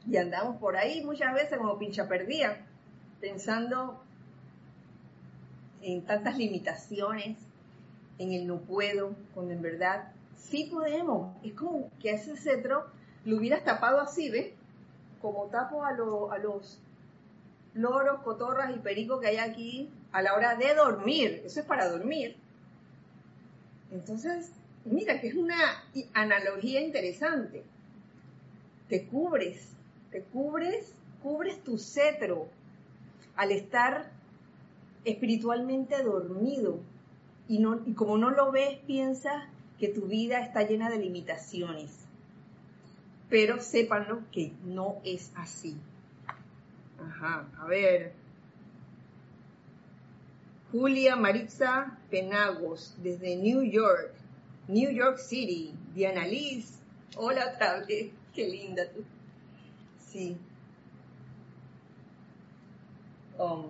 [0.09, 2.57] Y andamos por ahí muchas veces como pincha perdida,
[3.19, 4.01] pensando
[5.81, 7.37] en tantas limitaciones,
[8.17, 11.35] en el no puedo, cuando en verdad sí podemos.
[11.43, 12.85] Es como que a ese cetro
[13.25, 14.53] lo hubieras tapado así, ¿ves?
[15.21, 16.79] Como tapo a, los
[17.73, 21.43] loros, cotorras y pericos que hay aquí a la hora de dormir.
[21.45, 22.35] Eso es para dormir.
[23.91, 24.51] Entonces,
[24.85, 25.83] mira que es una
[26.13, 27.63] analogía interesante.
[28.89, 29.69] Te cubres,
[30.11, 30.93] te cubres,
[31.23, 32.49] cubres tu cetro
[33.35, 34.11] al estar
[35.05, 36.79] espiritualmente dormido
[37.47, 39.43] y, no, y como no lo ves, piensas
[39.79, 41.91] que tu vida está llena de limitaciones.
[43.29, 45.77] Pero sépanlo que no es así.
[46.99, 48.13] Ajá, a ver.
[50.71, 54.13] Julia Maritza Penagos, desde New York,
[54.67, 55.73] New York City.
[55.93, 56.79] Diana Liz,
[57.17, 59.03] hola otra vez, qué linda tú.
[60.11, 60.35] Sí.
[63.39, 63.67] Um,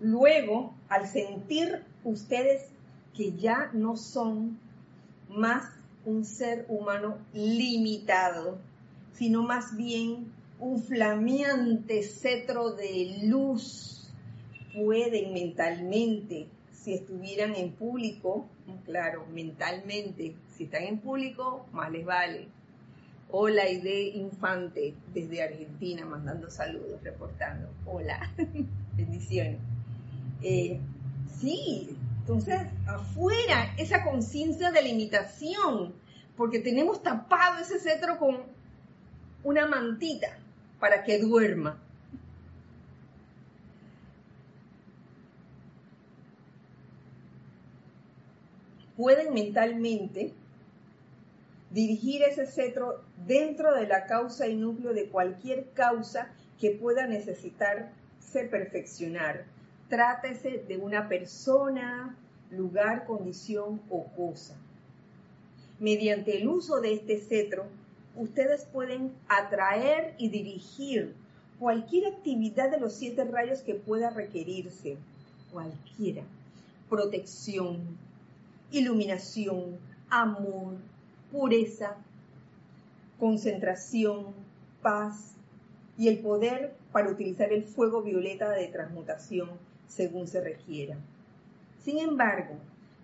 [0.00, 2.68] luego, al sentir ustedes
[3.16, 4.56] que ya no son
[5.28, 5.64] más
[6.04, 8.58] un ser humano limitado,
[9.12, 14.08] sino más bien un flameante cetro de luz,
[14.74, 16.46] pueden mentalmente,
[16.82, 18.48] si estuvieran en público,
[18.84, 22.48] claro, mentalmente, si están en público, más les vale.
[23.30, 27.68] Hola, Ide Infante, desde Argentina, mandando saludos, reportando.
[27.84, 28.32] Hola,
[28.96, 29.58] bendiciones.
[30.42, 30.80] Eh,
[31.38, 35.92] sí, entonces, afuera, esa conciencia de limitación,
[36.36, 38.38] porque tenemos tapado ese cetro con
[39.44, 40.28] una mantita
[40.78, 41.78] para que duerma.
[49.00, 50.34] Pueden mentalmente
[51.70, 56.28] dirigir ese cetro dentro de la causa y núcleo de cualquier causa
[56.60, 59.46] que pueda necesitarse perfeccionar.
[59.88, 62.14] Trátese de una persona,
[62.50, 64.54] lugar, condición o cosa.
[65.78, 67.64] Mediante el uso de este cetro,
[68.16, 71.14] ustedes pueden atraer y dirigir
[71.58, 74.98] cualquier actividad de los siete rayos que pueda requerirse,
[75.50, 76.22] cualquiera.
[76.90, 77.96] Protección,
[78.72, 80.74] iluminación, amor,
[81.30, 81.96] pureza,
[83.18, 84.34] concentración,
[84.82, 85.34] paz
[85.98, 89.50] y el poder para utilizar el fuego violeta de transmutación
[89.88, 90.96] según se requiera.
[91.84, 92.56] Sin embargo,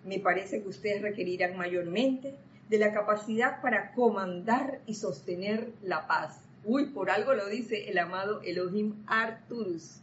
[0.05, 2.35] me parece que ustedes requerirán mayormente
[2.69, 6.39] de la capacidad para comandar y sostener la paz.
[6.65, 10.01] Uy, por algo lo dice el amado Elohim Arturus.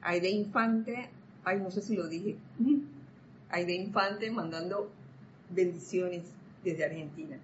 [0.00, 1.10] Hay de Infante,
[1.44, 2.36] ay, no sé si lo dije.
[3.62, 4.90] De Infante mandando
[5.50, 6.24] bendiciones
[6.64, 7.38] desde Argentina.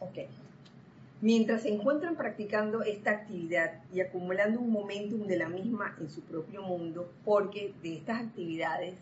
[0.00, 0.28] Ok.
[1.20, 6.22] Mientras se encuentran practicando esta actividad y acumulando un momentum de la misma en su
[6.22, 8.94] propio mundo, porque de estas actividades,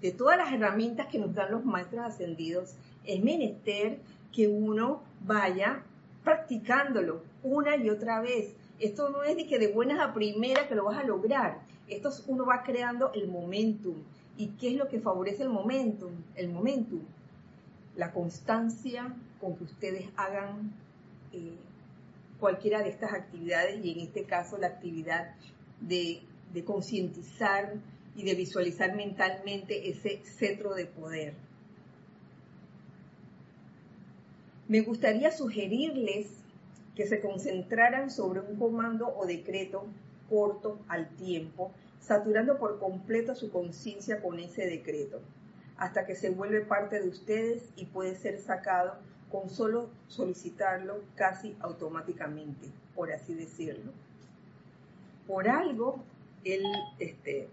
[0.00, 2.74] de todas las herramientas que nos dan los maestros ascendidos,
[3.04, 3.98] es menester
[4.32, 5.82] que uno vaya
[6.24, 8.54] practicándolo una y otra vez.
[8.78, 11.60] Esto no es de que de buenas a primera que lo vas a lograr.
[11.88, 13.96] Esto uno va creando el momentum.
[14.36, 16.12] ¿Y qué es lo que favorece el momentum?
[16.34, 17.00] El momentum.
[17.96, 20.72] La constancia con que ustedes hagan
[21.32, 21.56] eh,
[22.38, 25.34] cualquiera de estas actividades y en este caso la actividad
[25.80, 26.22] de
[26.64, 27.74] concientizar
[28.16, 31.34] y de visualizar mentalmente ese cetro de poder.
[34.68, 36.28] Me gustaría sugerirles
[37.00, 39.86] que se concentraran sobre un comando o decreto
[40.28, 45.22] corto al tiempo, saturando por completo su conciencia con ese decreto,
[45.78, 48.98] hasta que se vuelve parte de ustedes y puede ser sacado
[49.32, 53.92] con solo solicitarlo casi automáticamente, por así decirlo.
[55.26, 56.04] Por algo,
[56.44, 56.66] el,
[56.98, 57.48] este,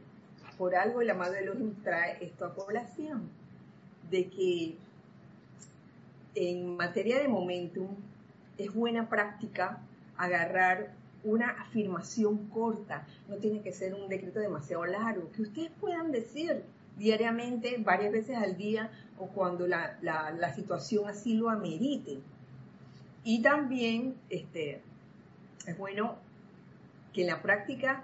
[0.58, 3.30] por algo el amado Elohim trae esto a población,
[4.12, 4.76] de que
[6.36, 7.88] en materia de momentum
[8.58, 9.80] es buena práctica
[10.18, 10.92] agarrar
[11.24, 16.64] una afirmación corta, no tiene que ser un decreto demasiado largo, que ustedes puedan decir
[16.98, 22.20] diariamente, varias veces al día, o cuando la, situación así lo amerite.
[23.24, 24.82] Y también este,
[25.66, 26.16] es bueno
[27.14, 28.04] que en la práctica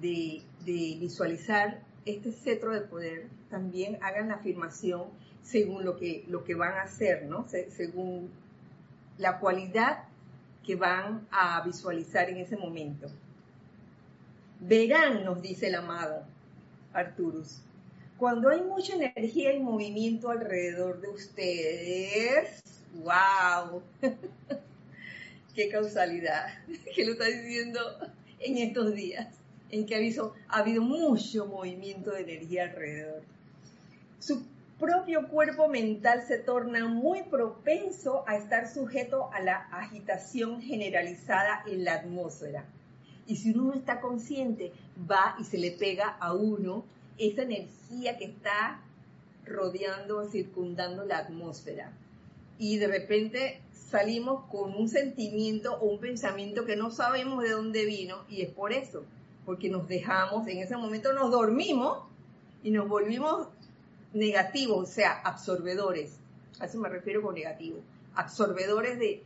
[0.00, 5.04] de, visualizar este cetro de poder también hagan la afirmación
[5.42, 7.46] según lo que, lo que van a hacer, ¿no?
[7.48, 8.30] según
[9.22, 10.04] la cualidad
[10.66, 13.08] que van a visualizar en ese momento.
[14.58, 16.24] Verán, nos dice el amado
[16.92, 17.62] Arturus,
[18.18, 22.62] cuando hay mucha energía y movimiento alrededor de ustedes,
[22.94, 23.80] wow,
[25.54, 26.46] qué causalidad,
[26.94, 27.80] que lo está diciendo
[28.40, 29.28] en estos días,
[29.70, 33.22] en que ha habido, mucho movimiento de energía alrededor.
[34.82, 41.84] Propio cuerpo mental se torna muy propenso a estar sujeto a la agitación generalizada en
[41.84, 42.64] la atmósfera.
[43.28, 44.72] Y si uno no está consciente,
[45.08, 46.84] va y se le pega a uno
[47.16, 48.80] esa energía que está
[49.46, 51.92] rodeando, circundando la atmósfera.
[52.58, 57.84] Y de repente salimos con un sentimiento o un pensamiento que no sabemos de dónde
[57.84, 59.04] vino y es por eso,
[59.46, 61.98] porque nos dejamos, en ese momento nos dormimos
[62.64, 63.46] y nos volvimos
[64.14, 66.18] negativos, o sea, absorbedores.
[66.60, 67.78] A eso me refiero con negativo.
[68.14, 69.22] Absorbedores de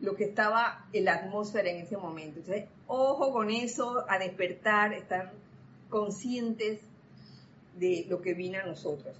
[0.00, 2.40] lo que estaba en la atmósfera en ese momento.
[2.40, 5.32] Entonces, ojo con eso, a despertar, estar
[5.88, 6.80] conscientes
[7.78, 9.16] de lo que vino a nosotros.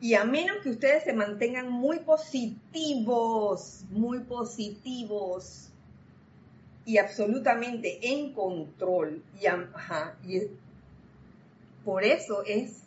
[0.00, 5.68] Y a menos que ustedes se mantengan muy positivos, muy positivos
[6.84, 9.46] y absolutamente en control, y,
[10.30, 10.50] y
[11.84, 12.82] por eso es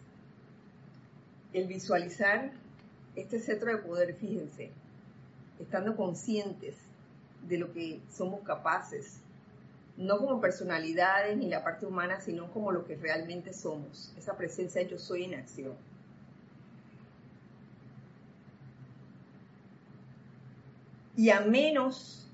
[1.53, 2.51] el visualizar
[3.15, 4.71] este centro de poder, fíjense,
[5.59, 6.75] estando conscientes
[7.47, 9.19] de lo que somos capaces,
[9.97, 14.81] no como personalidades ni la parte humana, sino como lo que realmente somos, esa presencia
[14.83, 15.73] yo soy en acción.
[21.15, 22.27] Y a menos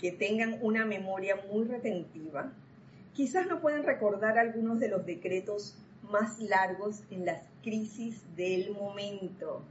[0.00, 2.50] que tengan una memoria muy retentiva,
[3.12, 5.74] quizás no pueden recordar algunos de los decretos
[6.10, 9.62] más largos en las crisis del momento.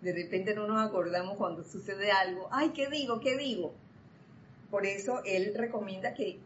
[0.00, 2.48] De repente no nos acordamos cuando sucede algo.
[2.50, 3.20] Ay, ¿qué digo?
[3.20, 3.74] ¿Qué digo?
[4.70, 6.38] Por eso él recomienda que,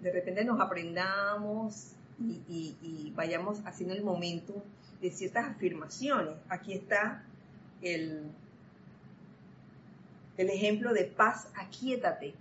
[0.00, 4.62] de repente nos aprendamos y, vayamos haciendo el momento
[5.00, 6.34] de ciertas afirmaciones.
[6.48, 7.24] Aquí está
[7.82, 8.22] el,
[10.36, 12.34] el ejemplo de paz, aquíétate.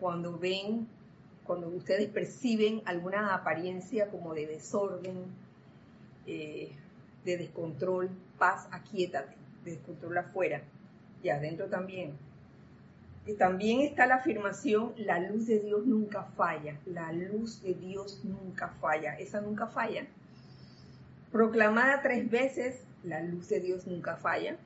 [0.00, 0.86] Cuando ven,
[1.46, 5.24] cuando ustedes perciben alguna apariencia como de desorden,
[6.26, 6.72] eh,
[7.24, 9.34] de descontrol, paz, aquíétate,
[9.64, 10.62] de descontrol afuera
[11.22, 12.16] y adentro también
[13.34, 18.68] también está la afirmación, la luz de Dios nunca falla, la luz de Dios nunca
[18.68, 20.06] falla, esa nunca falla.
[21.32, 24.56] Proclamada tres veces, la luz de Dios nunca falla,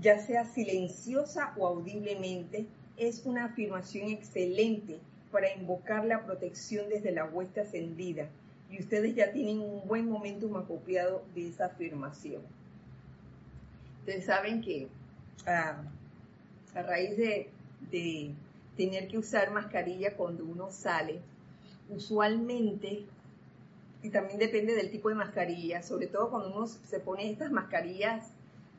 [0.00, 4.98] ya sea silenciosa o audiblemente, es una afirmación excelente
[5.30, 8.28] para invocar la protección desde la hueste ascendida.
[8.70, 12.42] Y ustedes ya tienen un buen momentum acopiado de esa afirmación.
[14.00, 14.88] Ustedes saben que
[15.46, 15.82] a
[16.74, 18.34] raíz de
[18.76, 21.20] tener que usar mascarilla cuando uno sale,
[21.90, 23.04] usualmente,
[24.02, 28.30] y también depende del tipo de mascarilla, sobre todo cuando uno se pone estas mascarillas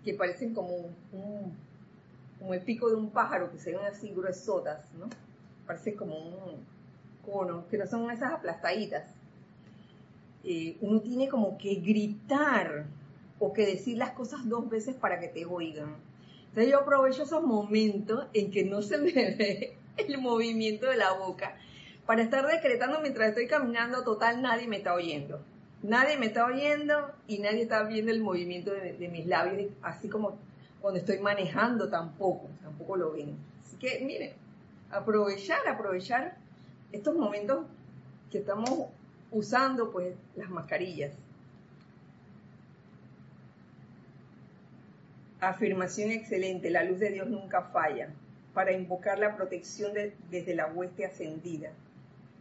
[0.06, 0.90] que parecen como
[2.54, 5.10] el pico de un pájaro, que se ven así gruesotas, ¿no?
[5.70, 6.66] Parece como un
[7.24, 9.04] cono, que no son esas aplastaditas.
[10.44, 12.88] Eh, uno tiene como que gritar
[13.38, 16.10] o que decir las cosas dos veces para que te oigan
[16.50, 21.14] entonces yo aprovecho esos momentos en que no se me ve el movimiento de la
[21.14, 21.56] boca
[22.06, 25.40] para estar decretando mientras estoy caminando, total, nadie me está oyendo.
[25.84, 30.38] Nadie me está oyendo y nadie está viendo el movimiento de, mis labios, así como
[30.82, 33.38] cuando estoy manejando tampoco, tampoco lo ven.
[33.64, 34.34] Así que miren,
[34.92, 36.38] aprovechar, aprovechar
[36.92, 37.66] estos momentos
[38.32, 38.70] que estamos
[39.32, 41.14] usando pues las mascarillas.
[45.40, 48.10] Afirmación excelente, la luz de Dios nunca falla,
[48.54, 49.94] para invocar la protección
[50.30, 51.72] desde la hueste ascendida.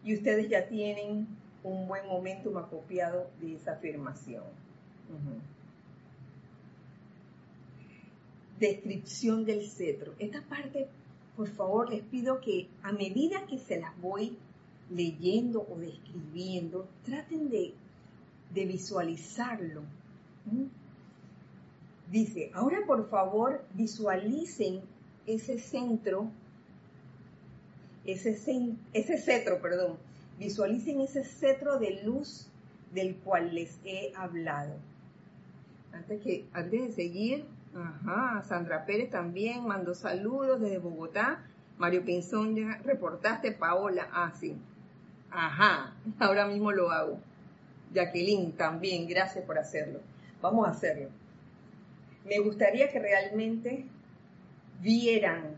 [0.02, 1.28] Y ustedes ya tienen
[1.62, 4.42] un buen momentum acopiado de esa afirmación.
[8.58, 10.14] Descripción del cetro.
[10.18, 10.88] Esta parte,
[11.38, 14.36] por favor, les pido que a medida que se las voy
[14.90, 17.74] leyendo o describiendo, traten de,
[18.52, 19.82] visualizarlo.
[22.10, 24.80] Dice, ahora por favor visualicen
[25.28, 26.28] ese centro,
[28.04, 29.96] ese, cetro, perdón,
[30.40, 32.48] visualicen ese cetro de luz
[32.92, 34.74] del cual les he hablado.
[36.08, 37.44] Que, antes de seguir,
[37.82, 41.44] ajá, Sandra Pérez también mandó saludos desde Bogotá.
[41.78, 44.56] Mario Pinzón ya reportaste, Paola, ah, sí.
[45.30, 47.20] Ajá, ahora mismo lo hago.
[47.92, 50.00] Jacqueline también, gracias por hacerlo.
[50.42, 51.08] Vamos a hacerlo.
[52.24, 53.86] Me gustaría que realmente
[54.80, 55.56] vieran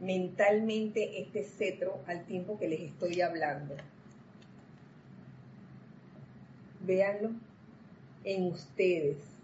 [0.00, 3.74] mentalmente este cetro al tiempo que les estoy hablando.
[6.80, 7.30] Véanlo
[8.24, 9.37] en ustedes.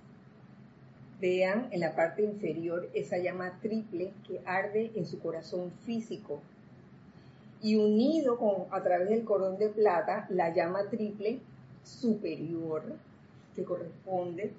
[1.20, 6.40] Vean en la parte inferior esa llama triple que arde en su corazón físico.
[7.62, 11.40] Y unido con, a través del cordón de plata, la llama triple
[11.82, 12.82] superior,
[13.54, 14.52] que corresponde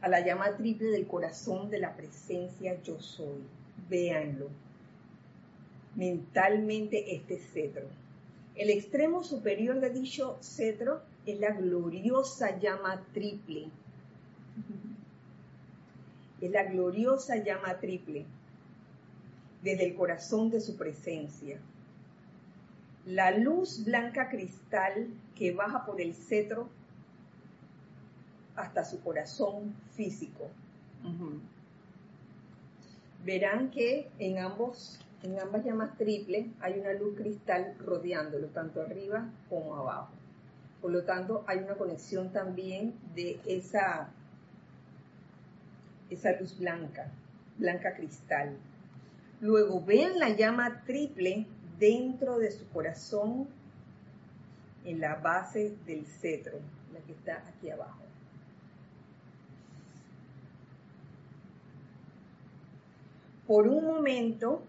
[0.00, 3.42] a la llama triple del corazón de la presencia yo soy.
[3.88, 4.48] Véanlo.
[5.94, 7.86] Mentalmente este cetro.
[8.54, 13.68] El extremo superior de dicho cetro es la gloriosa llama triple.
[16.40, 18.26] Es la gloriosa llama triple
[19.62, 21.58] desde el corazón de su presencia.
[23.06, 26.68] La luz blanca cristal que baja por el cetro
[28.54, 30.48] hasta su corazón físico.
[33.24, 39.28] Verán que en ambos en ambas llamas triple hay una luz cristal rodeándolo, tanto arriba
[39.48, 40.12] como abajo.
[40.80, 44.10] Por lo tanto, hay una conexión también de esa,
[46.10, 47.10] esa luz blanca,
[47.58, 48.56] blanca cristal.
[49.40, 51.46] Luego ven la llama triple
[51.78, 53.48] dentro de su corazón,
[54.84, 56.58] en la base del cetro,
[56.92, 58.02] la que está aquí abajo.
[63.46, 64.62] Por un momento,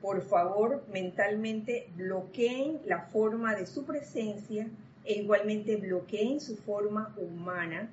[0.00, 4.68] por favor, mentalmente bloqueen la forma de su presencia
[5.04, 7.88] e igualmente bloqueen su forma humana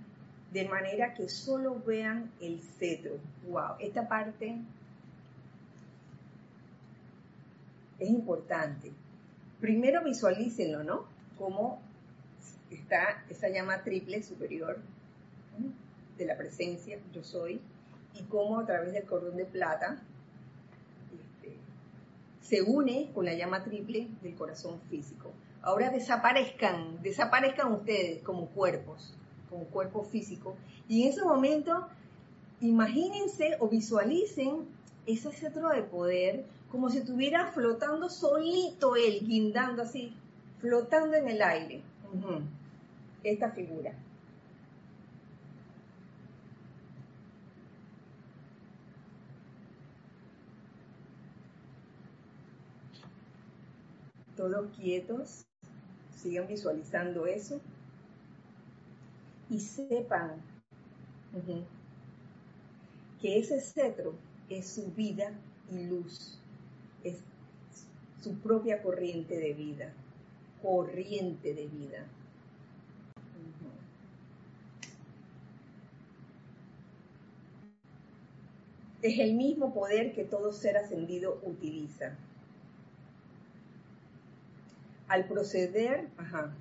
[0.52, 3.18] de manera que solo vean el cetro.
[3.48, 4.58] Wow, esta parte
[8.00, 8.92] es importante.
[9.60, 11.06] Primero visualícenlo, ¿no?
[11.38, 11.82] Cómo
[12.70, 14.80] está esa llama triple superior
[16.18, 17.62] de la presencia, yo soy,
[18.14, 20.02] y cómo a través del cordón de plata
[21.14, 21.56] este,
[22.42, 25.32] se une con la llama triple del corazón físico.
[25.62, 29.16] Ahora desaparezcan, desaparezcan ustedes como cuerpos,
[29.52, 30.56] como cuerpo físico.
[30.88, 31.88] Y en ese momento,
[32.62, 34.66] imagínense o visualicen
[35.06, 40.16] ese cetro de poder como si estuviera flotando solito él, guindando así,
[40.60, 41.82] flotando en el aire.
[43.24, 43.94] Esta figura.
[54.38, 55.46] Todos quietos
[56.16, 57.60] sigan visualizando eso
[59.52, 60.42] y sepan
[63.22, 64.16] que ese cetro
[64.50, 65.34] es su vida
[65.70, 66.40] y luz,
[67.04, 67.22] es
[68.24, 69.94] su propia corriente de vida,
[70.62, 72.08] corriente de vida.
[79.02, 82.16] Es el mismo poder que todo ser ascendido utiliza
[85.10, 86.54] al proceder, ajá,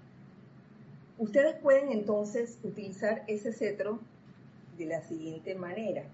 [1.21, 4.01] ustedes pueden entonces utilizar ese cetro
[4.79, 6.05] de la siguiente manera.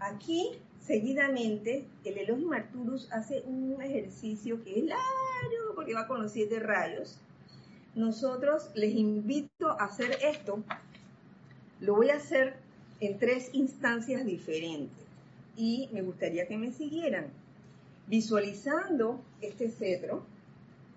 [0.00, 6.32] Aquí, seguidamente, el Elohim Arturus hace un ejercicio que es largo porque va con los
[6.32, 7.20] siete rayos.
[7.94, 10.64] Nosotros les invito a hacer esto.
[11.80, 12.56] Lo voy a hacer
[12.98, 15.04] en tres instancias diferentes
[15.56, 17.28] y me gustaría que me siguieran
[18.08, 20.24] visualizando este cetro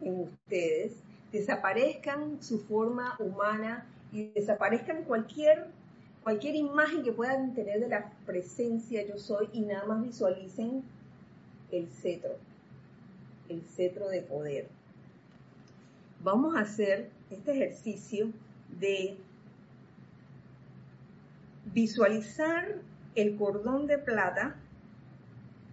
[0.01, 0.93] en ustedes,
[1.31, 5.67] desaparezcan su forma humana y desaparezcan cualquier,
[6.23, 10.83] cualquier imagen que puedan tener de la presencia yo soy y nada más visualicen
[11.71, 12.37] el cetro,
[13.49, 14.67] el cetro de poder.
[16.23, 18.31] Vamos a hacer este ejercicio
[18.79, 19.17] de
[21.73, 22.75] visualizar
[23.15, 24.55] el cordón de plata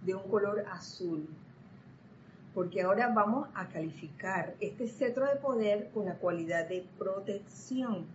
[0.05, 1.27] de un color azul
[2.55, 8.05] porque ahora vamos a calificar este cetro de poder con la cualidad de protección.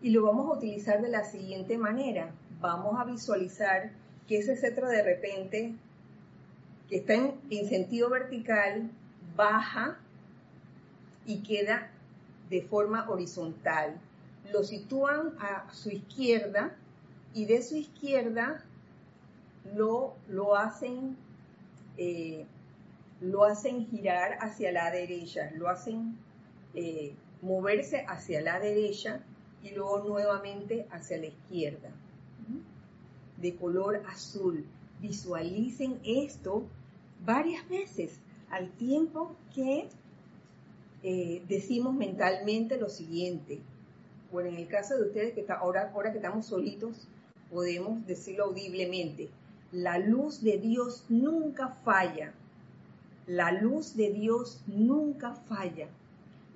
[0.00, 2.30] Y lo vamos a utilizar de la siguiente manera.
[2.58, 3.90] Vamos a visualizar
[4.26, 5.74] que ese cetro de repente,
[6.88, 8.90] que está en, sentido vertical,
[9.36, 9.98] baja
[11.26, 11.90] y queda
[12.48, 14.00] de forma horizontal.
[14.54, 16.74] Lo sitúan a su izquierda
[17.34, 18.64] y de su izquierda
[19.76, 21.18] lo, lo hacen
[21.98, 22.46] eh,
[23.20, 26.16] lo hacen girar hacia la derecha, lo hacen
[26.74, 29.20] eh, moverse hacia la derecha
[29.62, 31.90] y luego nuevamente hacia la izquierda,
[33.36, 34.64] de color azul.
[35.00, 36.64] Visualicen esto
[37.24, 38.18] varias veces
[38.50, 39.88] al tiempo que
[41.02, 43.60] eh, decimos mentalmente lo siguiente.
[44.30, 47.08] bueno, en el caso de ustedes que está, ahora, ahora que estamos solitos,
[47.50, 49.28] podemos decirlo audiblemente.
[49.72, 52.34] La luz de Dios nunca falla.
[53.30, 55.86] La luz de Dios nunca falla.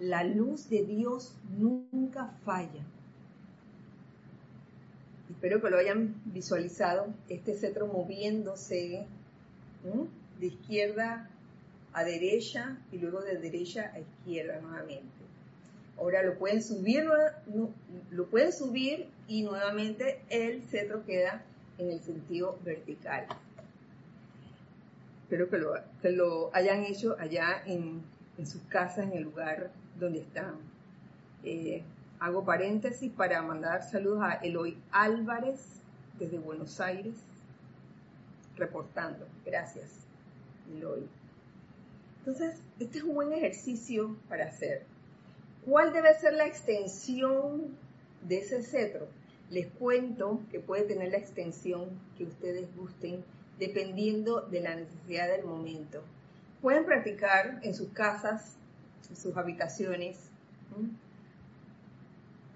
[0.01, 2.83] La luz de Dios nunca falla.
[5.31, 9.07] Espero que lo hayan visualizado, este cetro moviéndose
[10.41, 11.31] de izquierda
[11.93, 15.23] a derecha y luego de derecha a izquierda nuevamente.
[15.97, 17.05] Ahora lo pueden subir,
[18.11, 21.45] lo pueden subir y nuevamente el cetro queda
[21.79, 23.29] en el sentido vertical.
[25.25, 28.03] Espero que lo, hayan hecho allá en,
[28.45, 30.57] sus casas, en el lugar donde están.
[31.43, 31.83] Eh,
[32.21, 35.81] hago paréntesis para mandar saludos a Eloy Álvarez
[36.19, 37.15] desde Buenos Aires,
[38.57, 39.27] reportando.
[39.47, 39.89] Gracias,
[40.77, 41.09] Eloy.
[42.19, 44.83] Entonces, este es un buen ejercicio para hacer.
[45.65, 47.75] ¿Cuál debe ser la extensión
[48.29, 49.09] de ese cetro?
[49.49, 53.25] Les cuento que puede tener la extensión que ustedes gusten
[53.59, 56.03] dependiendo de la necesidad del momento.
[56.61, 58.57] Pueden practicar en sus casas,
[59.11, 60.19] en sus habitaciones,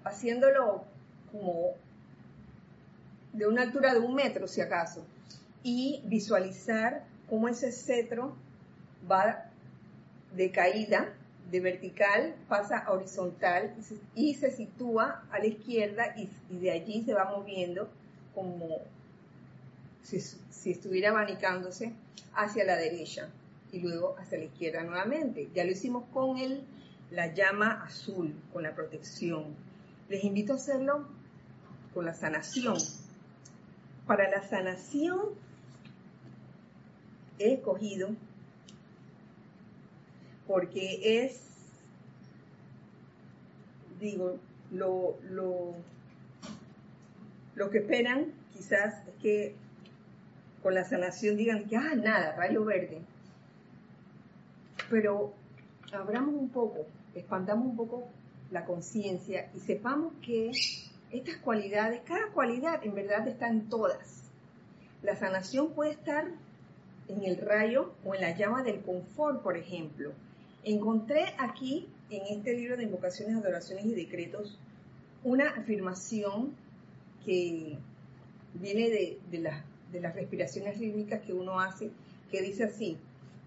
[0.03, 0.83] haciéndolo
[1.31, 1.73] como
[3.33, 5.05] de una altura de un metro, si acaso,
[5.63, 8.35] y visualizar cómo ese cetro
[9.09, 9.45] va
[10.35, 11.13] de caída,
[11.51, 13.73] de vertical, pasa a horizontal
[14.13, 17.89] y se, sitúa a la izquierda y, de allí se va moviendo
[18.35, 18.67] como
[20.03, 21.93] si, estuviera abanicándose
[22.33, 23.29] hacia la derecha
[23.71, 25.49] y luego hacia la izquierda nuevamente.
[25.53, 26.63] Ya lo hicimos con el,
[27.11, 29.55] la llama azul, con la protección.
[30.09, 31.07] Les invito a hacerlo
[31.93, 32.77] con la sanación.
[34.07, 35.19] Para la sanación
[37.37, 38.09] he escogido
[40.47, 41.41] porque es,
[43.99, 44.39] digo,
[44.71, 45.75] lo, lo,
[47.55, 49.55] lo que esperan quizás es que
[50.61, 53.01] con la sanación digan que, ah, nada, rayo verde.
[54.89, 55.33] Pero
[55.91, 56.85] abramos un poco,
[57.15, 58.07] expandamos un poco
[58.51, 60.51] la conciencia y sepamos que
[61.11, 64.29] estas cualidades, cada cualidad en verdad está en todas.
[65.01, 66.27] La sanación puede estar
[67.07, 70.11] en el rayo o en la llama del confort, por ejemplo.
[70.63, 74.59] Encontré aquí, en este libro de invocaciones, adoraciones y decretos,
[75.23, 76.53] una afirmación
[77.25, 77.77] que
[78.55, 81.91] viene de, de las respiraciones rítmicas que uno hace,
[82.31, 82.97] que dice así,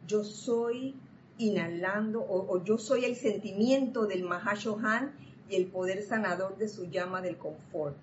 [0.06, 0.94] yo soy
[1.38, 5.12] inhalando, o, yo soy el sentimiento del Mahashohan
[5.48, 7.96] y el poder sanador de su llama del confort.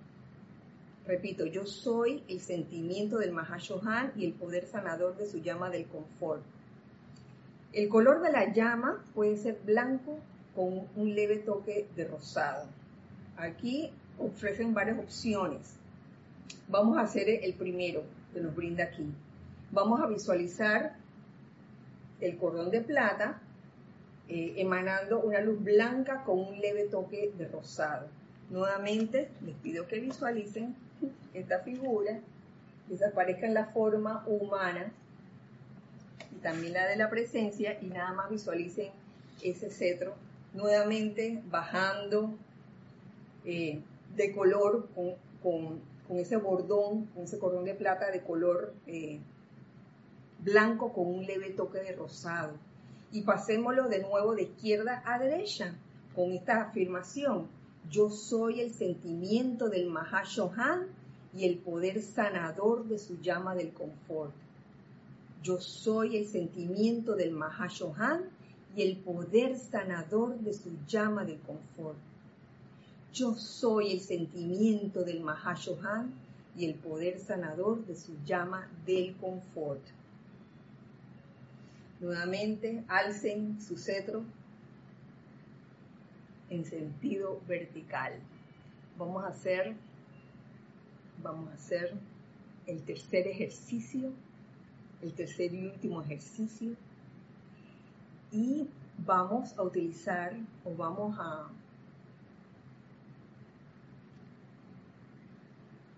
[1.05, 5.85] Repito, yo soy el sentimiento del Mahashohan y el poder sanador de su llama del
[5.85, 6.43] confort.
[7.73, 10.19] El color de la llama puede ser blanco
[10.55, 12.67] con un leve toque de rosado.
[13.37, 15.75] Aquí ofrecen varias opciones.
[16.67, 18.03] Vamos a hacer el primero
[18.33, 19.05] que nos brinda aquí.
[19.71, 20.95] Vamos a visualizar
[22.21, 23.39] el cordón de plata
[24.27, 28.07] eh, emanando una luz blanca con un leve toque de rosado.
[28.49, 30.75] Nuevamente les pido que visualicen
[31.33, 32.19] esta figura,
[32.87, 34.91] desaparezca en la forma humana
[36.31, 38.91] y también la de la presencia y nada más visualicen
[39.41, 40.15] ese cetro
[40.53, 42.33] nuevamente bajando
[43.45, 43.81] eh,
[44.15, 44.87] de color
[45.41, 45.79] con,
[46.17, 49.19] ese bordón, con ese cordón de plata de color eh,
[50.39, 52.53] blanco con un leve toque de rosado.
[53.11, 55.75] Y pasémoslo de nuevo de izquierda a derecha
[56.15, 57.47] con esta afirmación.
[57.89, 60.87] Yo soy el sentimiento del Mahashohan
[61.33, 64.33] y el poder sanador de su llama del confort.
[65.43, 68.23] Yo soy el sentimiento del Mahashohan
[68.75, 71.97] y el poder sanador de su llama del confort.
[73.13, 76.13] Yo soy el sentimiento del Mahashohan
[76.55, 79.81] y el poder sanador de su llama del confort.
[81.99, 84.23] Nuevamente, alcen su cetro
[86.49, 88.13] en sentido vertical.
[88.97, 89.75] Vamos a hacer,
[91.23, 91.93] vamos a hacer
[92.67, 94.11] el tercer ejercicio,
[95.01, 96.75] el tercer y último ejercicio.
[98.31, 98.67] Y
[99.05, 101.49] vamos a utilizar o vamos a,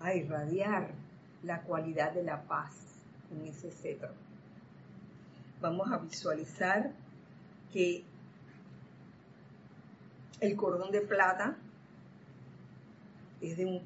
[0.01, 0.89] a irradiar
[1.43, 2.75] la cualidad de la paz
[3.29, 4.09] con ese cetro
[5.61, 6.91] vamos a visualizar
[7.71, 8.03] que
[10.39, 11.55] el cordón de plata
[13.39, 13.81] es de un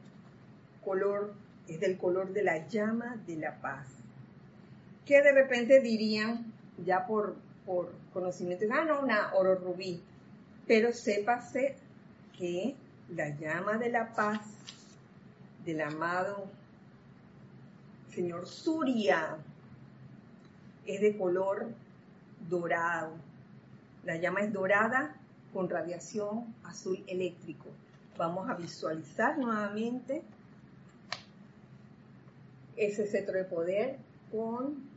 [0.84, 1.34] color,
[1.68, 3.88] es del color de la llama de la paz.
[5.06, 6.52] Que de repente dirían,
[6.84, 7.36] ya por,
[7.66, 10.02] por conocimiento, ah, no, una oro rubí.
[10.66, 11.76] Pero sépase
[12.38, 12.76] que
[13.14, 14.42] la llama de la paz
[15.66, 16.46] del amado
[18.14, 19.38] señor Surya
[20.86, 21.68] es de color
[22.50, 23.14] dorado.
[24.04, 25.16] La llama es dorada
[25.54, 27.66] con radiación azul eléctrico.
[28.18, 30.22] Vamos a visualizar nuevamente
[32.78, 33.98] ese cetro de poder
[34.32, 34.88] con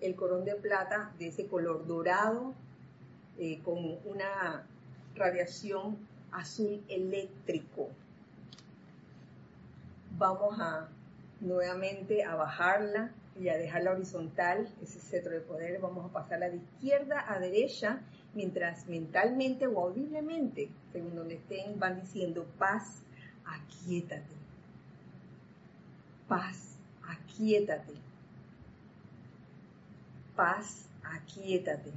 [0.00, 2.52] el corón de plata de ese color dorado
[3.38, 4.66] eh, con una
[5.14, 5.96] radiación
[6.32, 7.88] azul eléctrico.
[10.22, 10.86] Vamos a
[11.40, 13.10] nuevamente a bajarla
[13.40, 15.80] y a dejarla horizontal, ese cetro de poder.
[15.80, 17.98] Vamos a pasarla de izquierda a derecha,
[18.32, 23.02] mientras mentalmente o audiblemente, según donde estén, van diciendo paz,
[23.44, 24.36] aquíétate.
[26.28, 27.94] Paz, aquíétate.
[30.36, 31.90] Paz, aquíétate.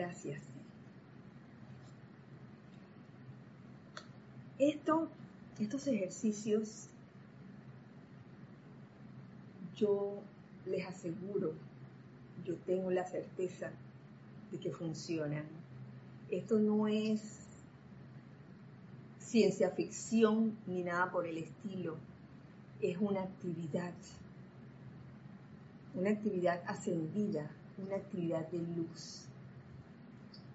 [0.00, 0.40] Gracias.
[4.58, 5.10] Esto,
[5.58, 6.86] estos ejercicios,
[9.76, 10.22] yo
[10.64, 11.52] les aseguro,
[12.46, 13.72] yo tengo la certeza
[14.50, 15.44] de que funcionan.
[16.30, 17.20] Esto no es
[19.18, 21.98] ciencia ficción ni nada por el estilo.
[22.80, 23.92] Es una actividad,
[25.94, 29.26] una actividad ascendida, una actividad de luz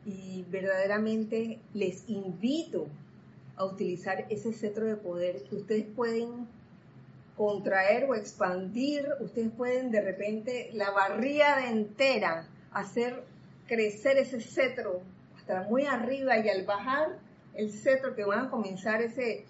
[0.06, 2.88] y verdaderamente les invito
[3.56, 6.47] a utilizar ese cetro de poder que ustedes pueden
[7.36, 13.24] contraer o expandir, ustedes pueden de repente la barriada entera hacer
[13.68, 15.01] crecer ese cetro
[15.38, 17.18] hasta muy arriba y al bajar
[17.56, 19.45] el cetro que van a comenzar ese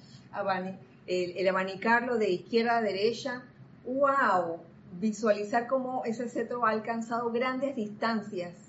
[1.08, 3.44] el, el abanicarlo de izquierda a derecha,
[3.86, 4.60] wow,
[5.00, 8.65] visualizar cómo ese cetro ha alcanzado grandes distancias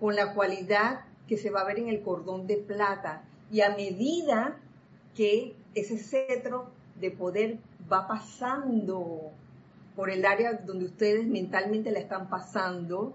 [0.00, 3.22] con la cualidad que se va a ver en el cordón de plata.
[3.50, 4.56] Y a medida
[5.14, 6.70] que ese cetro
[7.00, 7.58] de poder
[7.90, 9.32] va pasando
[9.94, 13.14] por el área donde ustedes mentalmente la están pasando,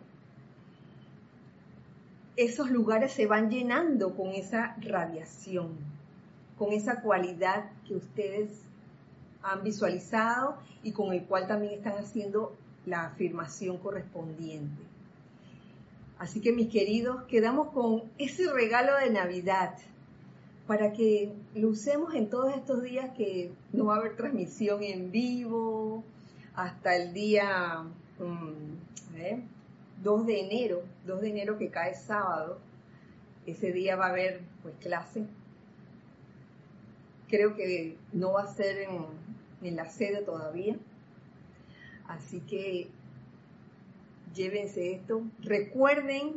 [2.35, 5.77] esos lugares se van llenando con esa radiación,
[6.57, 8.61] con esa cualidad que ustedes
[9.43, 12.55] han visualizado y con el cual también están haciendo
[12.85, 14.90] la afirmación correspondiente.
[16.21, 19.75] Así que mis queridos, quedamos con ese regalo de Navidad
[20.67, 25.09] para que lo usemos en todos estos días que no va a haber transmisión en
[25.09, 26.03] vivo
[26.53, 27.83] hasta el día
[28.19, 32.59] 2 mm, de enero, 2 de enero que cae sábado.
[33.47, 35.25] Ese día va a haber pues clase.
[37.29, 38.87] Creo que no va a ser
[39.63, 40.75] en la sede todavía.
[42.07, 42.91] Así que
[44.33, 45.21] llévense esto.
[45.41, 46.35] Recuerden,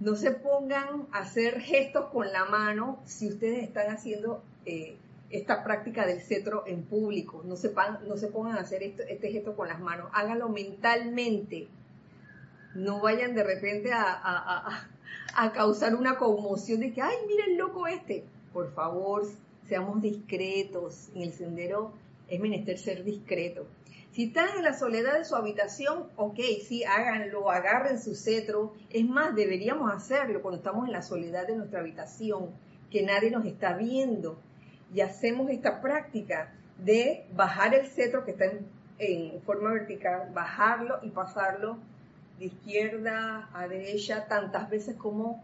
[0.00, 4.96] no se pongan a hacer gestos con la mano si ustedes están haciendo eh,
[5.30, 7.42] esta práctica del cetro en público.
[7.44, 7.72] No se,
[8.06, 10.10] no se pongan a hacer este gesto con las manos.
[10.12, 11.68] Háganlo mentalmente.
[12.74, 14.86] No vayan de repente a,
[15.54, 18.24] causar una conmoción de que, ay, miren loco este.
[18.52, 19.26] Por favor,
[19.68, 21.08] seamos discretos.
[21.14, 21.92] En el sendero
[22.28, 23.66] es menester ser discreto.
[24.18, 28.74] Si están en la soledad de su habitación, ok, sí, háganlo, agarren su cetro.
[28.90, 32.50] Es más, deberíamos hacerlo cuando estamos en la soledad de nuestra habitación,
[32.90, 34.36] que nadie nos está viendo.
[34.92, 38.46] Y hacemos esta práctica de bajar el cetro que está
[38.98, 41.78] en, forma vertical, bajarlo y pasarlo
[42.40, 45.40] de izquierda a derecha tantas veces como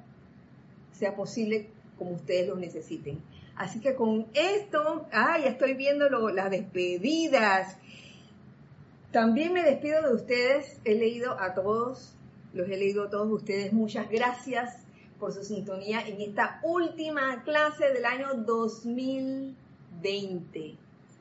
[0.90, 3.22] sea posible, como ustedes lo necesiten.
[3.54, 7.78] Así que con esto, ah, ya estoy viendo las despedidas.
[9.14, 10.80] También me despido de ustedes.
[10.84, 12.16] He leído a todos,
[12.52, 13.72] los he leído a todos ustedes.
[13.72, 14.82] Muchas gracias
[15.20, 20.74] por su sintonía en esta última clase del año 2020.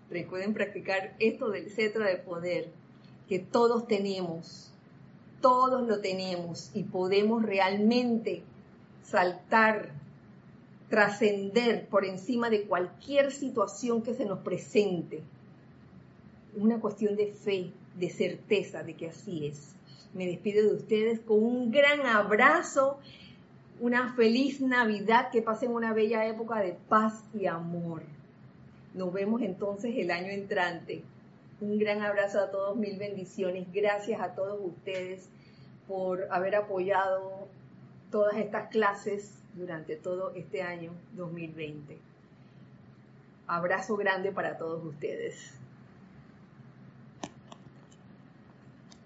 [0.10, 2.72] Recuerden practicar esto del cetro de poder
[3.30, 4.74] que todos tenemos.
[5.40, 8.42] Todos lo tenemos y podemos realmente
[9.04, 9.92] saltar,
[10.90, 15.22] trascender por encima de cualquier situación que se nos presente.
[16.56, 19.76] Una cuestión de fe, de certeza de que así es.
[20.14, 23.00] Me despido de ustedes con un gran abrazo,
[23.80, 28.04] una feliz Navidad, que pasen una bella época de paz y amor.
[28.94, 31.04] Nos vemos entonces el año entrante.
[31.62, 33.66] Un gran abrazo a todos, mil bendiciones.
[33.74, 35.30] Gracias a todos ustedes
[35.88, 37.48] por haber apoyado
[38.12, 41.98] todas estas clases durante todo este año 2020.
[43.48, 45.63] Abrazo grande para todos ustedes.